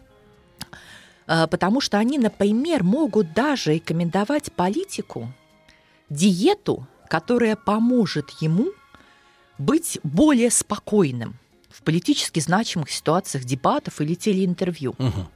А, 1.27 1.47
потому 1.47 1.81
что 1.81 1.97
они, 1.97 2.19
например, 2.19 2.83
могут 2.83 3.33
даже 3.33 3.73
рекомендовать 3.73 4.51
политику 4.51 5.33
диету, 6.09 6.87
которая 7.09 7.55
поможет 7.55 8.29
ему 8.41 8.67
быть 9.57 9.99
более 10.03 10.51
спокойным 10.51 11.35
в 11.69 11.81
политически 11.83 12.39
значимых 12.39 12.89
ситуациях 12.91 13.43
дебатов 13.43 14.01
или 14.01 14.15
телеинтервью. 14.15 14.95
Угу. 14.97 15.27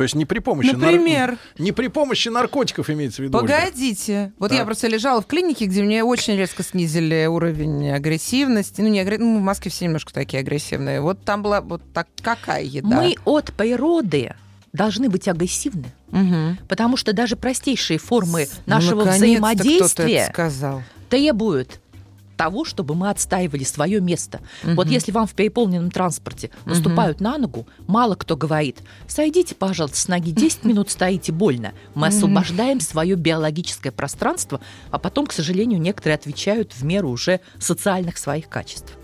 То 0.00 0.04
есть 0.04 0.14
не 0.14 0.24
при 0.24 0.38
помощи 0.38 0.70
Например? 0.70 1.32
Нар... 1.32 1.38
не 1.58 1.72
при 1.72 1.88
помощи 1.88 2.28
наркотиков 2.28 2.88
имеется 2.88 3.20
в 3.20 3.24
виду. 3.24 3.38
Погодите. 3.38 4.18
Ольга. 4.18 4.32
Вот 4.38 4.50
да. 4.50 4.56
я 4.56 4.64
просто 4.64 4.88
лежала 4.88 5.20
в 5.20 5.26
клинике, 5.26 5.66
где 5.66 5.82
мне 5.82 6.04
очень 6.04 6.36
резко 6.36 6.62
снизили 6.62 7.26
уровень 7.26 7.90
агрессивности. 7.90 8.80
Ну, 8.80 8.88
не 8.88 9.00
агр... 9.00 9.18
ну, 9.18 9.38
в 9.38 9.42
Москве 9.42 9.70
все 9.70 9.84
немножко 9.84 10.12
такие 10.14 10.40
агрессивные. 10.40 11.02
Вот 11.02 11.22
там 11.24 11.42
была 11.42 11.60
вот 11.60 11.82
так 11.92 12.08
какая 12.22 12.62
еда? 12.62 12.88
Мы 12.88 13.16
от 13.26 13.52
природы 13.52 14.34
должны 14.72 15.10
быть 15.10 15.28
агрессивны. 15.28 15.92
Угу. 16.12 16.66
Потому 16.68 16.96
что 16.96 17.12
даже 17.12 17.36
простейшие 17.36 17.98
формы 17.98 18.48
ну, 18.66 18.74
нашего 18.74 19.02
взаимодействия 19.02 20.28
сказал. 20.32 20.82
требуют 21.08 21.80
того, 22.40 22.64
чтобы 22.64 22.94
мы 22.94 23.10
отстаивали 23.10 23.64
свое 23.64 24.00
место. 24.00 24.40
Угу. 24.64 24.72
Вот 24.72 24.88
если 24.88 25.12
вам 25.12 25.26
в 25.26 25.34
переполненном 25.34 25.90
транспорте 25.90 26.50
наступают 26.64 27.18
угу. 27.18 27.24
на 27.24 27.36
ногу, 27.36 27.66
мало 27.86 28.14
кто 28.14 28.34
говорит, 28.34 28.78
сойдите, 29.06 29.54
пожалуйста, 29.54 29.98
с 29.98 30.08
ноги 30.08 30.30
10 30.30 30.64
минут 30.64 30.90
стоите 30.90 31.32
больно. 31.32 31.74
Мы 31.94 32.06
освобождаем 32.06 32.80
свое 32.80 33.14
биологическое 33.14 33.92
пространство, 33.92 34.62
а 34.90 34.98
потом, 34.98 35.26
к 35.26 35.32
сожалению, 35.32 35.82
некоторые 35.82 36.14
отвечают 36.14 36.72
в 36.72 36.82
меру 36.82 37.10
уже 37.10 37.40
социальных 37.58 38.16
своих 38.16 38.48
качеств. 38.48 38.96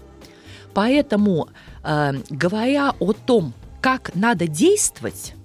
Поэтому, 0.73 1.51
э, 1.85 2.14
говоря 2.31 2.95
о 2.99 3.12
том, 3.12 3.53
как 3.83 4.14
надо 4.14 4.47
действовать, 4.47 5.36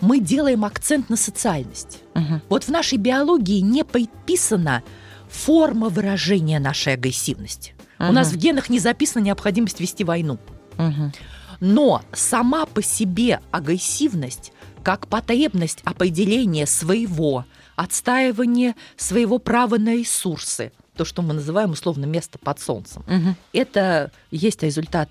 мы 0.00 0.20
делаем 0.20 0.64
акцент 0.64 1.10
на 1.10 1.16
социальность. 1.16 2.00
Угу. 2.14 2.40
Вот 2.48 2.64
в 2.64 2.68
нашей 2.68 2.98
биологии 2.98 3.60
не 3.60 3.84
предписана 3.84 4.82
форма 5.28 5.88
выражения 5.88 6.58
нашей 6.58 6.94
агрессивности. 6.94 7.74
Угу. 7.98 8.08
У 8.08 8.12
нас 8.12 8.32
в 8.32 8.36
генах 8.36 8.68
не 8.68 8.78
записана 8.78 9.24
необходимость 9.24 9.80
вести 9.80 10.04
войну. 10.04 10.38
Угу. 10.78 11.12
Но 11.60 12.02
сама 12.12 12.66
по 12.66 12.82
себе 12.82 13.40
агрессивность, 13.50 14.52
как 14.82 15.08
потребность 15.08 15.80
определения 15.84 16.66
своего, 16.66 17.44
отстаивания 17.76 18.76
своего 18.96 19.38
права 19.38 19.76
на 19.78 19.96
ресурсы, 19.96 20.72
то, 20.96 21.04
что 21.04 21.22
мы 21.22 21.34
называем 21.34 21.70
условно 21.70 22.06
место 22.06 22.38
под 22.38 22.60
солнцем, 22.60 23.02
угу. 23.02 23.34
это 23.52 24.12
есть 24.30 24.62
результат 24.62 25.10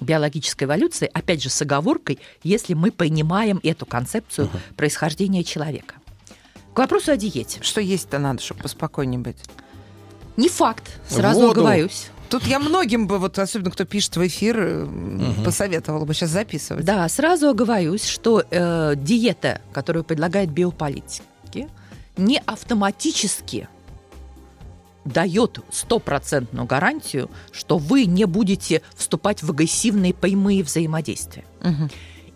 биологической 0.00 0.64
эволюции, 0.64 1.10
опять 1.12 1.42
же, 1.42 1.48
с 1.48 1.62
оговоркой, 1.62 2.18
если 2.42 2.74
мы 2.74 2.90
понимаем 2.90 3.60
эту 3.62 3.86
концепцию 3.86 4.48
угу. 4.48 4.58
происхождения 4.76 5.42
человека. 5.44 5.94
К 6.74 6.78
вопросу 6.78 7.12
о 7.12 7.16
диете. 7.16 7.60
Что 7.62 7.80
есть-то 7.80 8.18
надо, 8.18 8.42
чтобы 8.42 8.62
поспокойнее 8.62 9.18
быть? 9.18 9.38
Не 10.36 10.48
факт, 10.48 11.00
сразу 11.08 11.40
Воду. 11.40 11.52
оговорюсь. 11.52 12.08
Тут 12.28 12.44
я 12.44 12.58
многим 12.58 13.06
бы, 13.06 13.18
вот 13.18 13.38
особенно 13.38 13.70
кто 13.70 13.84
пишет 13.84 14.16
в 14.16 14.26
эфир, 14.26 14.84
угу. 14.84 15.44
посоветовала 15.44 16.04
бы 16.04 16.12
сейчас 16.12 16.30
записывать. 16.30 16.84
Да, 16.84 17.08
сразу 17.08 17.48
оговорюсь, 17.48 18.04
что 18.04 18.42
э, 18.50 18.94
диета, 18.96 19.62
которую 19.72 20.04
предлагает 20.04 20.50
биополитики, 20.50 21.68
не 22.16 22.42
автоматически 22.44 23.68
дает 25.06 25.60
стопроцентную 25.70 26.66
гарантию, 26.66 27.30
что 27.52 27.78
вы 27.78 28.04
не 28.04 28.26
будете 28.26 28.82
вступать 28.94 29.42
в 29.42 29.50
агрессивные 29.50 30.12
прямые 30.12 30.62
взаимодействия. 30.62 31.44
Угу. 31.62 31.88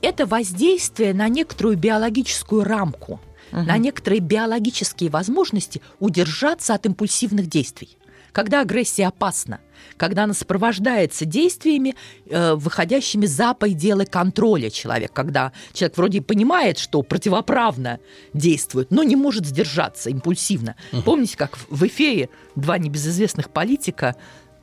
Это 0.02 0.26
воздействие 0.26 1.12
на 1.12 1.28
некоторую 1.28 1.76
биологическую 1.76 2.64
рамку, 2.64 3.20
угу. 3.52 3.62
на 3.62 3.76
некоторые 3.76 4.20
биологические 4.20 5.10
возможности 5.10 5.82
удержаться 5.98 6.74
от 6.74 6.86
импульсивных 6.86 7.48
действий. 7.48 7.98
Когда 8.32 8.60
агрессия 8.60 9.06
опасна, 9.06 9.60
когда 9.96 10.24
она 10.24 10.34
сопровождается 10.34 11.24
действиями, 11.24 11.94
э, 12.26 12.54
выходящими 12.54 13.26
за 13.26 13.54
пределы 13.54 14.06
контроля 14.06 14.70
человека, 14.70 15.12
когда 15.14 15.52
человек 15.72 15.96
вроде 15.96 16.22
понимает, 16.22 16.78
что 16.78 17.02
противоправно 17.02 18.00
действует, 18.34 18.90
но 18.90 19.02
не 19.02 19.16
может 19.16 19.46
сдержаться 19.46 20.10
импульсивно. 20.10 20.76
Угу. 20.92 21.02
Помните, 21.02 21.36
как 21.36 21.58
в 21.68 21.86
эфире 21.86 22.28
два 22.56 22.78
небезызвестных 22.78 23.50
политика 23.50 24.16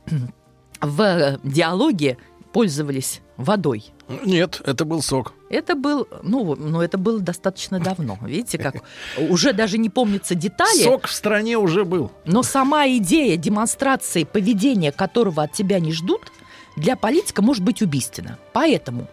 в 0.80 1.38
диалоге 1.42 2.18
пользовались 2.52 3.20
водой. 3.36 3.84
Нет, 4.24 4.60
это 4.64 4.84
был 4.84 5.02
сок. 5.02 5.34
Это 5.50 5.74
был, 5.74 6.08
ну, 6.22 6.54
ну, 6.56 6.80
это 6.80 6.98
было 6.98 7.20
достаточно 7.20 7.78
давно. 7.78 8.18
Видите, 8.22 8.58
как 8.58 8.82
уже 9.18 9.52
даже 9.52 9.78
не 9.78 9.90
помнится 9.90 10.34
детали. 10.34 10.82
Сок 10.82 11.06
в 11.06 11.12
стране 11.12 11.58
уже 11.58 11.84
был. 11.84 12.10
Но 12.24 12.42
сама 12.42 12.88
идея 12.88 13.36
демонстрации 13.36 14.24
поведения, 14.24 14.92
которого 14.92 15.42
от 15.42 15.52
тебя 15.52 15.78
не 15.78 15.92
ждут, 15.92 16.32
для 16.76 16.96
политика 16.96 17.42
может 17.42 17.62
быть 17.62 17.82
убийственна. 17.82 18.38
Поэтому 18.52 19.08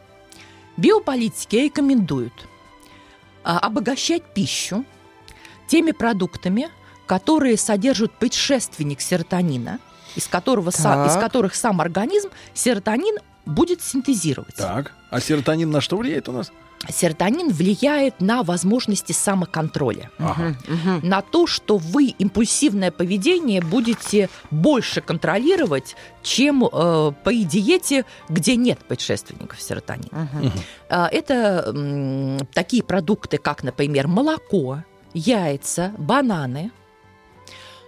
биополитики 0.77 1.55
рекомендуют 1.55 2.33
а, 3.43 3.59
обогащать 3.59 4.23
пищу 4.33 4.85
теми 5.67 5.91
продуктами, 5.91 6.69
которые 7.05 7.57
содержат 7.57 8.11
предшественник 8.13 9.01
серотонина, 9.01 9.79
из, 10.15 10.27
которого 10.27 10.71
сам, 10.71 11.07
из 11.07 11.13
которых 11.15 11.55
сам 11.55 11.81
организм 11.81 12.29
серотонин 12.53 13.17
будет 13.45 13.81
синтезировать. 13.81 14.55
Так, 14.55 14.93
а 15.09 15.19
серотонин 15.19 15.69
на 15.69 15.81
что 15.81 15.97
влияет 15.97 16.29
у 16.29 16.31
нас? 16.31 16.51
Серотонин 16.89 17.51
влияет 17.51 18.21
на 18.21 18.43
возможности 18.43 19.11
самоконтроля, 19.11 20.11
ага. 20.19 20.55
на 21.01 21.21
то, 21.21 21.47
что 21.47 21.77
вы 21.77 22.07
импульсивное 22.07 22.91
поведение 22.91 23.61
будете 23.61 24.29
больше 24.51 25.01
контролировать, 25.01 25.95
чем 26.21 26.63
э, 26.65 27.11
при 27.23 27.43
диете, 27.43 28.05
где 28.29 28.55
нет 28.55 28.79
предшественников 28.79 29.59
серотонина. 29.61 30.29
Ага. 30.31 30.51
Э, 30.89 31.15
это 31.15 31.73
э, 31.75 32.39
такие 32.53 32.83
продукты, 32.83 33.37
как, 33.37 33.63
например, 33.63 34.07
молоко, 34.07 34.83
яйца, 35.13 35.93
бананы. 35.97 36.71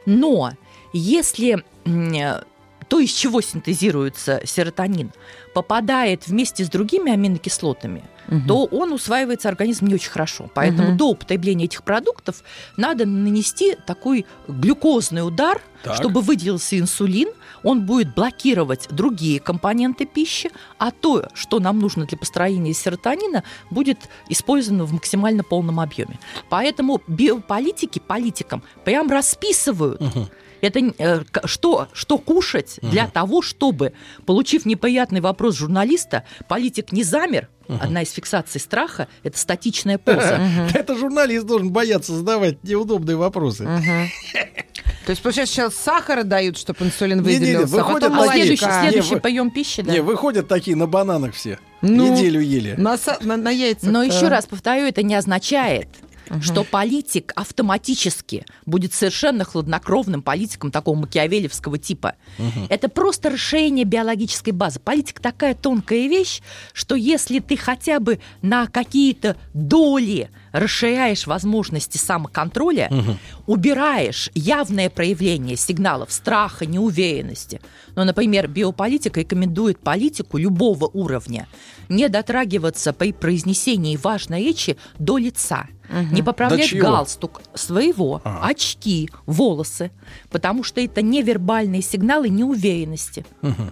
Но 0.05 0.53
если 0.93 1.63
э, 1.85 2.41
то, 2.87 2.99
из 2.99 3.11
чего 3.11 3.41
синтезируется 3.41 4.41
серотонин, 4.45 5.11
попадает 5.53 6.27
вместе 6.27 6.63
с 6.63 6.69
другими 6.69 7.11
аминокислотами, 7.11 8.03
угу. 8.27 8.41
то 8.47 8.65
он 8.65 8.93
усваивается 8.93 9.49
организм 9.49 9.87
не 9.87 9.95
очень 9.95 10.11
хорошо. 10.11 10.49
Поэтому 10.53 10.89
угу. 10.89 10.97
до 10.97 11.05
употребления 11.09 11.65
этих 11.65 11.83
продуктов 11.83 12.43
надо 12.77 13.05
нанести 13.05 13.75
такой 13.85 14.25
глюкозный 14.47 15.27
удар, 15.27 15.61
так. 15.83 15.95
чтобы 15.95 16.21
выделился 16.21 16.77
инсулин, 16.79 17.29
он 17.63 17.85
будет 17.85 18.13
блокировать 18.13 18.87
другие 18.91 19.39
компоненты 19.39 20.05
пищи, 20.05 20.51
а 20.77 20.91
то, 20.91 21.27
что 21.33 21.59
нам 21.59 21.79
нужно 21.79 22.05
для 22.05 22.17
построения 22.17 22.73
серотонина, 22.73 23.43
будет 23.71 23.97
использовано 24.29 24.85
в 24.85 24.93
максимально 24.93 25.43
полном 25.43 25.79
объеме. 25.79 26.19
Поэтому 26.49 27.01
биополитики 27.07 27.99
политикам 27.99 28.63
прям 28.85 29.09
расписывают. 29.09 30.01
Угу 30.01 30.27
это 30.61 30.79
э, 30.97 31.23
что, 31.45 31.87
что 31.93 32.17
кушать 32.17 32.79
угу. 32.81 32.91
для 32.91 33.07
того, 33.07 33.41
чтобы, 33.41 33.93
получив 34.25 34.65
неприятный 34.65 35.21
вопрос 35.21 35.55
журналиста, 35.55 36.23
политик 36.47 36.91
не 36.91 37.03
замер, 37.03 37.49
Угу. 37.67 37.79
Одна 37.81 38.03
из 38.03 38.11
фиксаций 38.11 38.61
страха– 38.61 39.09
это 39.23 39.37
статичная 39.37 39.97
поза. 39.97 40.39
Это 40.73 40.95
журналист 40.95 41.45
должен 41.45 41.69
бояться 41.69 42.13
задавать 42.13 42.63
неудобные 42.63 43.17
вопросы. 43.17 43.65
То 45.05 45.11
есть, 45.11 45.21
получается, 45.21 45.55
сейчас 45.55 45.75
сахара 45.75 46.23
дают, 46.23 46.57
чтобы 46.57 46.85
инсулин 46.85 47.23
выделился, 47.23 47.81
а 47.81 48.31
следующий, 48.31 49.19
прием 49.19 49.51
пищи, 49.51 49.81
да? 49.81 49.91
Не, 49.93 50.01
выходят 50.01 50.47
такие 50.47 50.75
на 50.75 50.85
бананах 50.85 51.33
все. 51.33 51.59
Ну, 51.81 52.13
Неделю 52.13 52.41
ели. 52.41 52.75
На, 52.77 52.97
на, 53.21 53.37
на 53.37 53.49
яйцах. 53.49 53.89
Но 53.89 54.03
еще 54.03 54.27
раз 54.27 54.45
повторю, 54.45 54.85
это 54.85 55.03
не 55.03 55.15
означает, 55.15 55.87
угу. 56.29 56.41
что 56.41 56.63
политик 56.63 57.33
автоматически 57.35 58.45
будет 58.65 58.93
совершенно 58.93 59.43
хладнокровным 59.43 60.21
политиком 60.21 60.71
такого 60.71 60.95
макиавелевского 60.95 61.77
типа. 61.77 62.15
Угу. 62.37 62.67
Это 62.69 62.89
просто 62.89 63.29
расширение 63.29 63.85
биологической 63.85 64.51
базы. 64.51 64.79
Политика 64.79 65.21
такая 65.21 65.55
тонкая 65.55 66.07
вещь, 66.07 66.41
что 66.73 66.95
если 66.95 67.39
ты 67.39 67.57
хотя 67.57 67.99
бы 67.99 68.19
на 68.41 68.67
какие-то 68.67 69.37
доли 69.53 70.29
расширяешь 70.59 71.27
возможности 71.27 71.97
самоконтроля, 71.97 72.87
угу. 72.89 73.17
убираешь 73.45 74.29
явное 74.33 74.89
проявление 74.89 75.55
сигналов 75.55 76.11
страха, 76.11 76.65
неуверенности. 76.65 77.61
Ну, 77.95 78.03
например, 78.03 78.47
биополитика 78.47 79.19
рекомендует 79.19 79.79
политику 79.79 80.37
любого 80.37 80.85
уровня 80.85 81.47
не 81.89 82.09
дотрагиваться 82.09 82.93
при 82.93 83.13
произнесении 83.13 83.97
важной 83.97 84.43
речи 84.43 84.77
до 84.99 85.17
лица. 85.17 85.67
Угу. 85.89 86.15
Не 86.15 86.21
поправлять 86.21 86.75
галстук 86.75 87.41
своего, 87.53 88.21
а. 88.25 88.45
очки, 88.47 89.09
волосы, 89.25 89.91
потому 90.29 90.63
что 90.63 90.81
это 90.81 91.01
невербальные 91.01 91.81
сигналы 91.81 92.27
неуверенности. 92.27 93.25
Угу. 93.41 93.63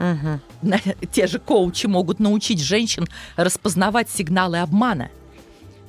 Угу. 0.61 0.75
Те 1.11 1.27
же 1.27 1.39
коучи 1.39 1.87
могут 1.87 2.19
научить 2.19 2.61
женщин 2.61 3.05
распознавать 3.35 4.09
сигналы 4.09 4.59
обмана. 4.59 5.09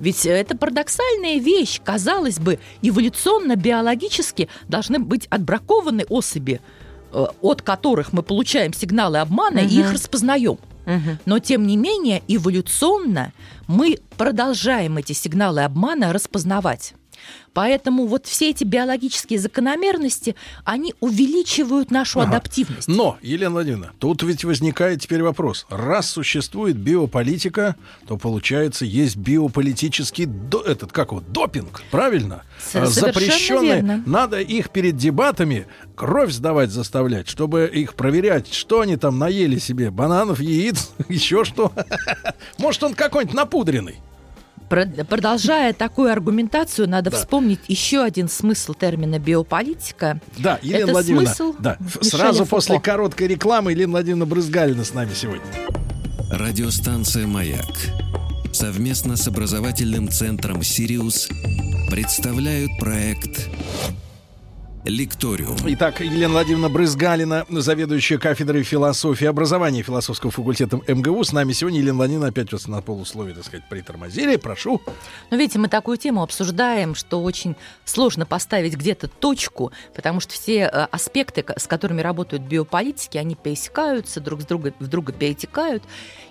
Ведь 0.00 0.26
это 0.26 0.56
парадоксальная 0.56 1.38
вещь. 1.38 1.80
Казалось 1.82 2.38
бы, 2.38 2.58
эволюционно-биологически 2.82 4.48
должны 4.68 4.98
быть 4.98 5.26
отбракованы 5.28 6.04
особи, 6.08 6.60
э, 7.12 7.26
от 7.40 7.62
которых 7.62 8.12
мы 8.12 8.22
получаем 8.22 8.72
сигналы 8.72 9.18
обмана 9.18 9.60
угу. 9.60 9.68
и 9.68 9.80
их 9.80 9.92
распознаем. 9.92 10.58
Угу. 10.86 11.18
Но, 11.24 11.38
тем 11.38 11.66
не 11.66 11.76
менее, 11.76 12.22
эволюционно 12.28 13.32
мы 13.66 13.98
продолжаем 14.16 14.98
эти 14.98 15.12
сигналы 15.12 15.64
обмана 15.64 16.12
распознавать. 16.12 16.94
Поэтому 17.56 18.06
вот 18.06 18.26
все 18.26 18.50
эти 18.50 18.64
биологические 18.64 19.38
закономерности, 19.38 20.36
они 20.64 20.94
увеличивают 21.00 21.90
нашу 21.90 22.20
ага. 22.20 22.36
адаптивность. 22.36 22.86
Но, 22.86 23.16
Елена 23.22 23.52
Владимировна, 23.52 23.92
тут 23.98 24.22
ведь 24.22 24.44
возникает 24.44 25.00
теперь 25.00 25.22
вопрос. 25.22 25.66
Раз 25.70 26.10
существует 26.10 26.76
биополитика, 26.76 27.76
то, 28.06 28.18
получается, 28.18 28.84
есть 28.84 29.16
биополитический 29.16 30.26
до, 30.26 30.60
этот, 30.60 30.92
как 30.92 31.12
вот, 31.12 31.32
допинг, 31.32 31.82
правильно? 31.90 32.42
Совершенно 32.58 33.12
Запрещенный. 33.12 33.76
Верно. 33.76 34.02
Надо 34.04 34.38
их 34.38 34.68
перед 34.68 34.98
дебатами 34.98 35.66
кровь 35.94 36.32
сдавать 36.32 36.70
заставлять, 36.70 37.26
чтобы 37.26 37.70
их 37.72 37.94
проверять, 37.94 38.52
что 38.52 38.80
они 38.80 38.98
там 38.98 39.18
наели 39.18 39.58
себе, 39.58 39.90
бананов, 39.90 40.40
яиц, 40.40 40.90
еще 41.08 41.44
что. 41.44 41.72
Может, 42.58 42.82
он 42.82 42.94
какой-нибудь 42.94 43.34
напудренный. 43.34 43.96
Продолжая 44.68 45.72
такую 45.72 46.12
аргументацию, 46.12 46.88
надо 46.88 47.10
да. 47.10 47.16
вспомнить 47.16 47.60
еще 47.68 48.02
один 48.02 48.28
смысл 48.28 48.74
термина 48.74 49.18
биополитика. 49.18 50.20
Да, 50.38 50.58
Елена 50.62 50.82
Это 50.84 50.92
Владимировна, 50.92 51.34
смысл 51.34 51.54
да. 51.58 51.78
сразу 52.00 52.44
Фуко. 52.44 52.50
после 52.50 52.80
короткой 52.80 53.28
рекламы 53.28 53.72
Елена 53.72 53.92
Владимировна 53.92 54.26
Брызгалина 54.26 54.84
с 54.84 54.92
нами 54.94 55.10
сегодня. 55.14 55.46
Радиостанция 56.30 57.26
«Маяк» 57.26 57.64
совместно 58.52 59.16
с 59.16 59.28
образовательным 59.28 60.08
центром 60.08 60.62
«Сириус» 60.62 61.28
представляют 61.90 62.70
проект 62.80 63.48
Лекториум. 64.86 65.56
Итак, 65.64 66.00
Елена 66.00 66.34
Владимировна 66.34 66.68
Брызгалина, 66.68 67.44
заведующая 67.48 68.18
кафедрой 68.18 68.62
философии 68.62 69.24
и 69.24 69.26
образования 69.26 69.82
философского 69.82 70.30
факультета 70.30 70.80
МГУ. 70.86 71.24
С 71.24 71.32
нами 71.32 71.52
сегодня 71.52 71.80
Елена 71.80 71.96
Владимировна 71.96 72.28
опять 72.28 72.52
вас 72.52 72.68
на 72.68 72.80
полусловие, 72.82 73.34
так 73.34 73.44
сказать, 73.44 73.68
притормозили. 73.68 74.36
Прошу. 74.36 74.80
Ну, 75.30 75.36
видите, 75.36 75.58
мы 75.58 75.66
такую 75.66 75.96
тему 75.96 76.22
обсуждаем, 76.22 76.94
что 76.94 77.20
очень 77.20 77.56
сложно 77.84 78.26
поставить 78.26 78.76
где-то 78.76 79.08
точку, 79.08 79.72
потому 79.92 80.20
что 80.20 80.34
все 80.34 80.70
э, 80.72 80.86
аспекты, 80.92 81.44
с 81.56 81.66
которыми 81.66 82.00
работают 82.00 82.44
биополитики, 82.44 83.18
они 83.18 83.34
пересекаются, 83.34 84.20
друг 84.20 84.42
с 84.42 84.44
друга, 84.44 84.72
в 84.78 84.86
друга 84.86 85.12
перетекают. 85.12 85.82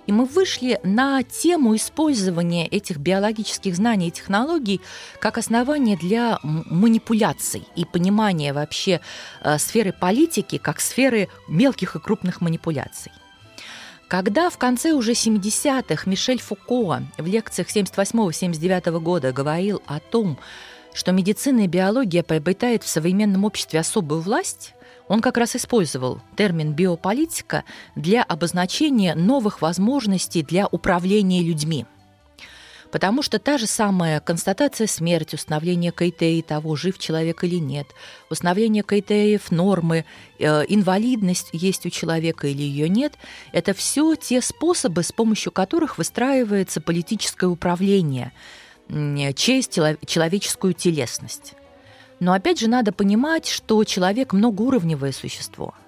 И 0.06 0.12
мы 0.12 0.24
вышли 0.24 0.80
на 0.82 1.22
тему 1.24 1.76
использования 1.76 2.66
этих 2.66 2.96
биологических 2.96 3.76
знаний 3.76 4.08
и 4.08 4.12
технологий 4.12 4.80
как 5.20 5.36
основания 5.36 5.98
для 5.98 6.38
манипуляций 6.42 7.64
и 7.74 7.84
понимания 7.84 8.45
вообще 8.52 9.00
э, 9.42 9.58
сферы 9.58 9.92
политики 9.92 10.58
как 10.58 10.80
сферы 10.80 11.28
мелких 11.48 11.96
и 11.96 12.00
крупных 12.00 12.40
манипуляций. 12.40 13.12
Когда 14.08 14.50
в 14.50 14.58
конце 14.58 14.92
уже 14.92 15.12
70-х 15.12 16.08
Мишель 16.08 16.40
Фуко 16.40 17.02
в 17.18 17.26
лекциях 17.26 17.68
78-79 17.74 19.00
года 19.00 19.32
говорил 19.32 19.82
о 19.86 19.98
том, 19.98 20.38
что 20.94 21.10
медицина 21.12 21.64
и 21.64 21.66
биология 21.66 22.22
приобретают 22.22 22.84
в 22.84 22.88
современном 22.88 23.44
обществе 23.44 23.80
особую 23.80 24.20
власть, 24.20 24.74
он 25.08 25.20
как 25.20 25.36
раз 25.36 25.56
использовал 25.56 26.20
термин 26.36 26.72
биополитика 26.72 27.64
для 27.96 28.22
обозначения 28.22 29.14
новых 29.14 29.60
возможностей 29.60 30.42
для 30.42 30.66
управления 30.66 31.42
людьми. 31.42 31.86
Потому 32.96 33.20
что 33.20 33.38
та 33.38 33.58
же 33.58 33.66
самая 33.66 34.20
констатация 34.20 34.86
смерти, 34.86 35.34
установление 35.34 35.92
КТИ 35.92 36.40
того, 36.40 36.76
жив 36.76 36.98
человек 36.98 37.44
или 37.44 37.56
нет, 37.56 37.88
установление 38.30 38.82
КТИев 38.82 39.50
нормы, 39.50 40.06
э, 40.38 40.62
инвалидность 40.66 41.50
есть 41.52 41.84
у 41.84 41.90
человека 41.90 42.46
или 42.46 42.62
ее 42.62 42.88
нет, 42.88 43.12
это 43.52 43.74
все 43.74 44.14
те 44.14 44.40
способы, 44.40 45.02
с 45.02 45.12
помощью 45.12 45.52
которых 45.52 45.98
выстраивается 45.98 46.80
политическое 46.80 47.48
управление 47.48 48.32
через 48.88 49.68
человеческую 49.68 50.72
телесность. 50.72 51.52
Но 52.18 52.32
опять 52.32 52.58
же 52.58 52.66
надо 52.66 52.92
понимать, 52.92 53.46
что 53.46 53.84
человек 53.84 54.32
многоуровневое 54.32 55.12
существо– 55.12 55.74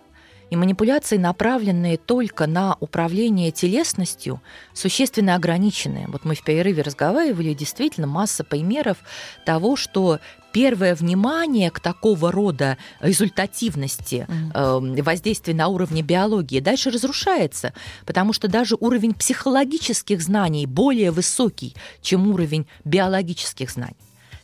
и 0.50 0.56
манипуляции, 0.56 1.16
направленные 1.16 1.98
только 1.98 2.46
на 2.46 2.76
управление 2.80 3.50
телесностью, 3.50 4.40
существенно 4.72 5.34
ограничены. 5.34 6.06
Вот 6.08 6.24
мы 6.24 6.34
в 6.34 6.42
перерыве 6.42 6.82
разговаривали, 6.82 7.54
действительно 7.54 8.06
масса 8.06 8.44
примеров 8.44 8.98
того, 9.44 9.76
что 9.76 10.20
первое 10.52 10.94
внимание 10.94 11.70
к 11.70 11.80
такого 11.80 12.32
рода 12.32 12.78
результативности 13.00 14.26
э, 14.54 15.02
воздействия 15.02 15.54
на 15.54 15.68
уровне 15.68 16.02
биологии 16.02 16.60
дальше 16.60 16.90
разрушается, 16.90 17.74
потому 18.06 18.32
что 18.32 18.48
даже 18.48 18.76
уровень 18.80 19.12
психологических 19.12 20.22
знаний 20.22 20.66
более 20.66 21.10
высокий, 21.10 21.74
чем 22.00 22.28
уровень 22.28 22.66
биологических 22.84 23.70
знаний. 23.70 23.96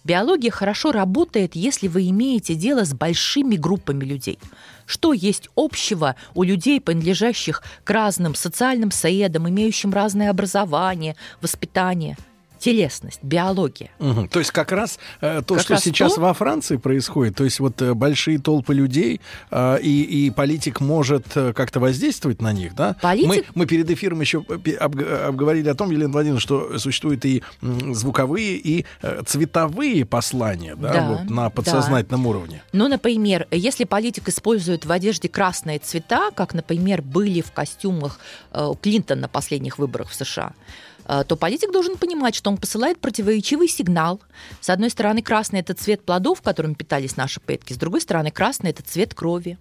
Биология 0.05 0.51
хорошо 0.51 0.93
работает, 0.93 1.57
если 1.57 1.89
вы 1.89 2.11
имеете 2.11 2.55
дело 2.55 2.85
с 2.85 2.93
большими 2.93 3.57
группами 3.57 4.05
людей. 4.05 4.39
Что 4.87 5.13
есть 5.13 5.49
общего 5.57 6.17
у 6.35 6.43
людей, 6.43 6.81
принадлежащих 6.81 7.63
к 7.85 7.91
разным 7.91 8.35
социальным 8.35 8.91
средам, 8.91 9.49
имеющим 9.49 9.93
разное 9.93 10.31
образование, 10.31 11.17
воспитание– 11.41 12.17
телесность, 12.65 13.23
биология. 13.23 13.91
Угу. 13.99 14.29
То 14.29 14.39
есть 14.39 14.51
как 14.51 14.73
раз 14.73 14.99
э, 15.21 15.43
то, 15.47 15.55
как 15.55 15.65
что 15.65 15.75
раз 15.75 15.85
сейчас 15.85 16.15
то... 16.15 16.23
во 16.23 16.33
Франции 16.33 16.79
происходит, 16.79 17.37
то 17.37 17.45
есть 17.45 17.61
вот 17.61 17.83
э, 17.83 17.93
большие 17.93 18.39
толпы 18.39 18.73
людей, 18.73 19.21
э, 19.51 19.81
и, 19.83 20.03
и 20.03 20.31
политик 20.31 20.81
может 20.81 21.27
э, 21.37 21.53
как-то 21.53 21.79
воздействовать 21.79 22.41
на 22.41 22.55
них, 22.55 22.75
да? 22.75 22.97
Политик... 23.03 23.29
Мы, 23.29 23.45
мы 23.55 23.67
перед 23.67 23.91
эфиром 23.91 24.23
еще 24.23 24.43
обговорили 24.81 25.69
о 25.69 25.75
том, 25.75 25.91
Елена 25.91 26.11
Владимировна, 26.11 26.41
что 26.41 26.79
существуют 26.79 27.27
и 27.27 27.43
звуковые, 27.61 28.57
и 28.57 28.87
э, 29.03 29.21
цветовые 29.27 30.07
послания, 30.07 30.75
да, 30.75 30.93
да 30.93 31.09
вот 31.09 31.31
на 31.31 31.51
подсознательном 31.51 32.23
да. 32.23 32.29
уровне. 32.31 32.63
Ну, 32.73 32.89
например, 32.89 33.47
если 33.51 33.85
политик 33.85 34.31
использует 34.31 34.87
в 34.87 34.93
одежде 34.93 35.29
красные 35.29 35.81
цвета, 35.81 36.31
как, 36.35 36.55
например, 36.55 37.03
были 37.03 37.43
в 37.43 37.53
костюмах 37.53 38.19
э, 38.53 38.73
Клинтон 38.81 39.21
на 39.21 39.29
последних 39.29 39.79
выборах 39.79 40.09
в 40.09 40.15
США, 40.15 40.55
Э, 40.55 40.84
то 41.07 41.37
политик 41.37 41.73
должен 41.73 41.97
понимать, 41.97 42.35
что 42.35 42.51
он 42.51 42.57
посылает 42.57 42.99
противоречивый 42.99 43.69
сигнал. 43.69 44.21
С 44.61 44.71
одной 44.71 44.91
стороны, 44.91 45.23
красный– 45.23 45.61
это 45.61 45.75
цвет 45.75 46.05
плодов, 46.05 46.41
которым 46.41 46.75
питались 46.75 47.17
наши 47.17 47.41
предки, 47.41 47.73
с 47.73 47.77
другой 47.77 48.01
стороны, 48.01 48.31
красный– 48.31 48.71
это 48.73 48.83
цвет 48.83 49.15
крови. 49.15 49.59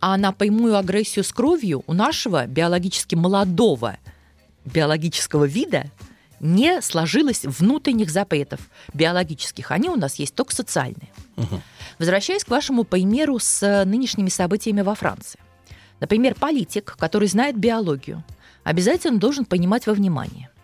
А 0.00 0.16
на 0.16 0.32
прямую 0.32 0.76
агрессию 0.76 1.24
с 1.24 1.32
кровью 1.32 1.82
у 1.86 1.92
нашего 1.92 2.46
биологически 2.46 3.16
молодого 3.16 3.98
биологического 4.64 5.44
вида 5.44 5.86
не 6.40 6.80
сложилось 6.82 7.44
внутренних 7.44 8.10
запретов 8.10 8.60
биологических. 8.94 9.72
Они 9.72 9.88
у 9.88 9.96
нас 9.96 10.16
есть 10.16 10.34
только 10.34 10.54
социальные. 10.54 11.08
Угу. 11.36 11.60
Возвращаясь 11.98 12.44
к 12.44 12.48
вашему 12.48 12.84
примеру 12.84 13.38
с 13.40 13.84
нынешними 13.84 14.28
событиями 14.28 14.82
во 14.82 14.94
Франции. 14.94 15.40
Например, 16.00 16.36
политик, 16.36 16.96
который 16.96 17.26
знает 17.26 17.58
биологию, 17.58 18.22
обязательно 18.62 19.18
должен 19.18 19.44
понимать 19.44 19.86
во 19.86 19.94
внимание– 19.94 20.48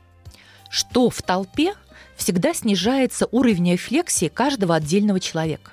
что 0.74 1.08
в 1.08 1.22
толпе 1.22 1.74
всегда 2.16 2.52
снижается 2.52 3.28
уровень 3.30 3.72
рефлексии 3.72 4.26
каждого 4.26 4.74
отдельного 4.74 5.20
человека. 5.20 5.70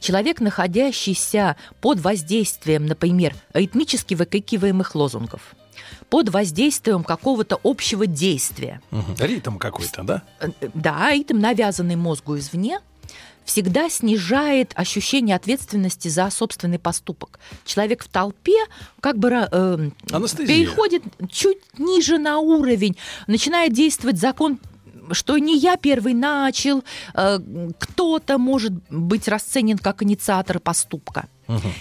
Человек, 0.00 0.40
находящийся 0.40 1.56
под 1.80 2.00
воздействием, 2.00 2.86
например, 2.86 3.36
ритмически 3.54 4.14
выкрикиваемых 4.14 4.96
лозунгов, 4.96 5.54
под 6.08 6.30
воздействием 6.30 7.04
какого-то 7.04 7.60
общего 7.62 8.06
действия. 8.06 8.80
Угу. 8.90 9.14
Ритм 9.20 9.58
какой-то, 9.58 10.02
да? 10.02 10.22
Э, 10.40 10.48
да, 10.74 11.12
ритм, 11.12 11.38
навязанный 11.38 11.94
мозгу 11.94 12.36
извне, 12.36 12.80
всегда 13.50 13.90
снижает 13.90 14.70
ощущение 14.76 15.34
ответственности 15.34 16.06
за 16.06 16.30
собственный 16.30 16.78
поступок. 16.78 17.40
Человек 17.64 18.04
в 18.04 18.08
толпе 18.08 18.64
как 19.00 19.18
бы 19.18 19.28
э, 19.28 19.90
переходит 20.46 21.02
чуть 21.28 21.58
ниже 21.76 22.18
на 22.18 22.38
уровень, 22.38 22.96
начинает 23.26 23.72
действовать 23.72 24.18
закон 24.18 24.60
что 25.12 25.36
не 25.38 25.58
я 25.58 25.76
первый 25.76 26.14
начал, 26.14 26.84
э, 27.14 27.40
кто-то 27.80 28.38
может 28.38 28.72
быть 28.90 29.26
расценен 29.26 29.76
как 29.78 30.04
инициатор 30.04 30.60
поступка. 30.60 31.28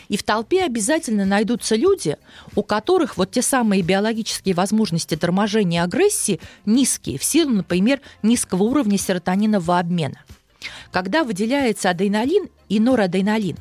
И 0.08 0.17
в 0.17 0.23
толпе 0.23 0.63
обязательно 0.63 1.25
найдутся 1.25 1.75
люди, 1.75 2.17
у 2.55 2.63
которых 2.63 3.17
вот 3.17 3.29
те 3.29 3.43
самые 3.43 3.84
биологические 3.84 4.55
возможности 4.55 5.15
торможения 5.15 5.84
агрессии 5.84 6.39
низкие, 6.65 7.19
в 7.19 7.23
силу, 7.23 7.51
например, 7.51 8.01
низкого 8.23 8.63
уровня 8.63 8.97
серотонинового 8.97 9.77
обмена. 9.77 10.23
Когда 10.91 11.24
выделяется 11.24 11.89
адреналин 11.89 12.50
и 12.67 12.80
норадреналин, 12.80 13.58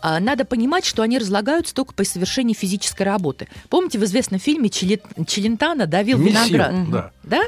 а, 0.00 0.20
надо 0.20 0.44
понимать, 0.44 0.84
что 0.84 1.02
они 1.02 1.18
разлагаются 1.18 1.74
только 1.74 1.94
по 1.94 2.04
совершении 2.04 2.52
физической 2.52 3.04
работы. 3.04 3.48
Помните, 3.70 3.98
в 3.98 4.04
известном 4.04 4.38
фильме 4.38 4.68
Челентана 4.68 5.86
давил 5.86 6.18
Миссию, 6.18 6.44
виноград? 6.44 6.90
Да. 6.90 7.12
да? 7.22 7.42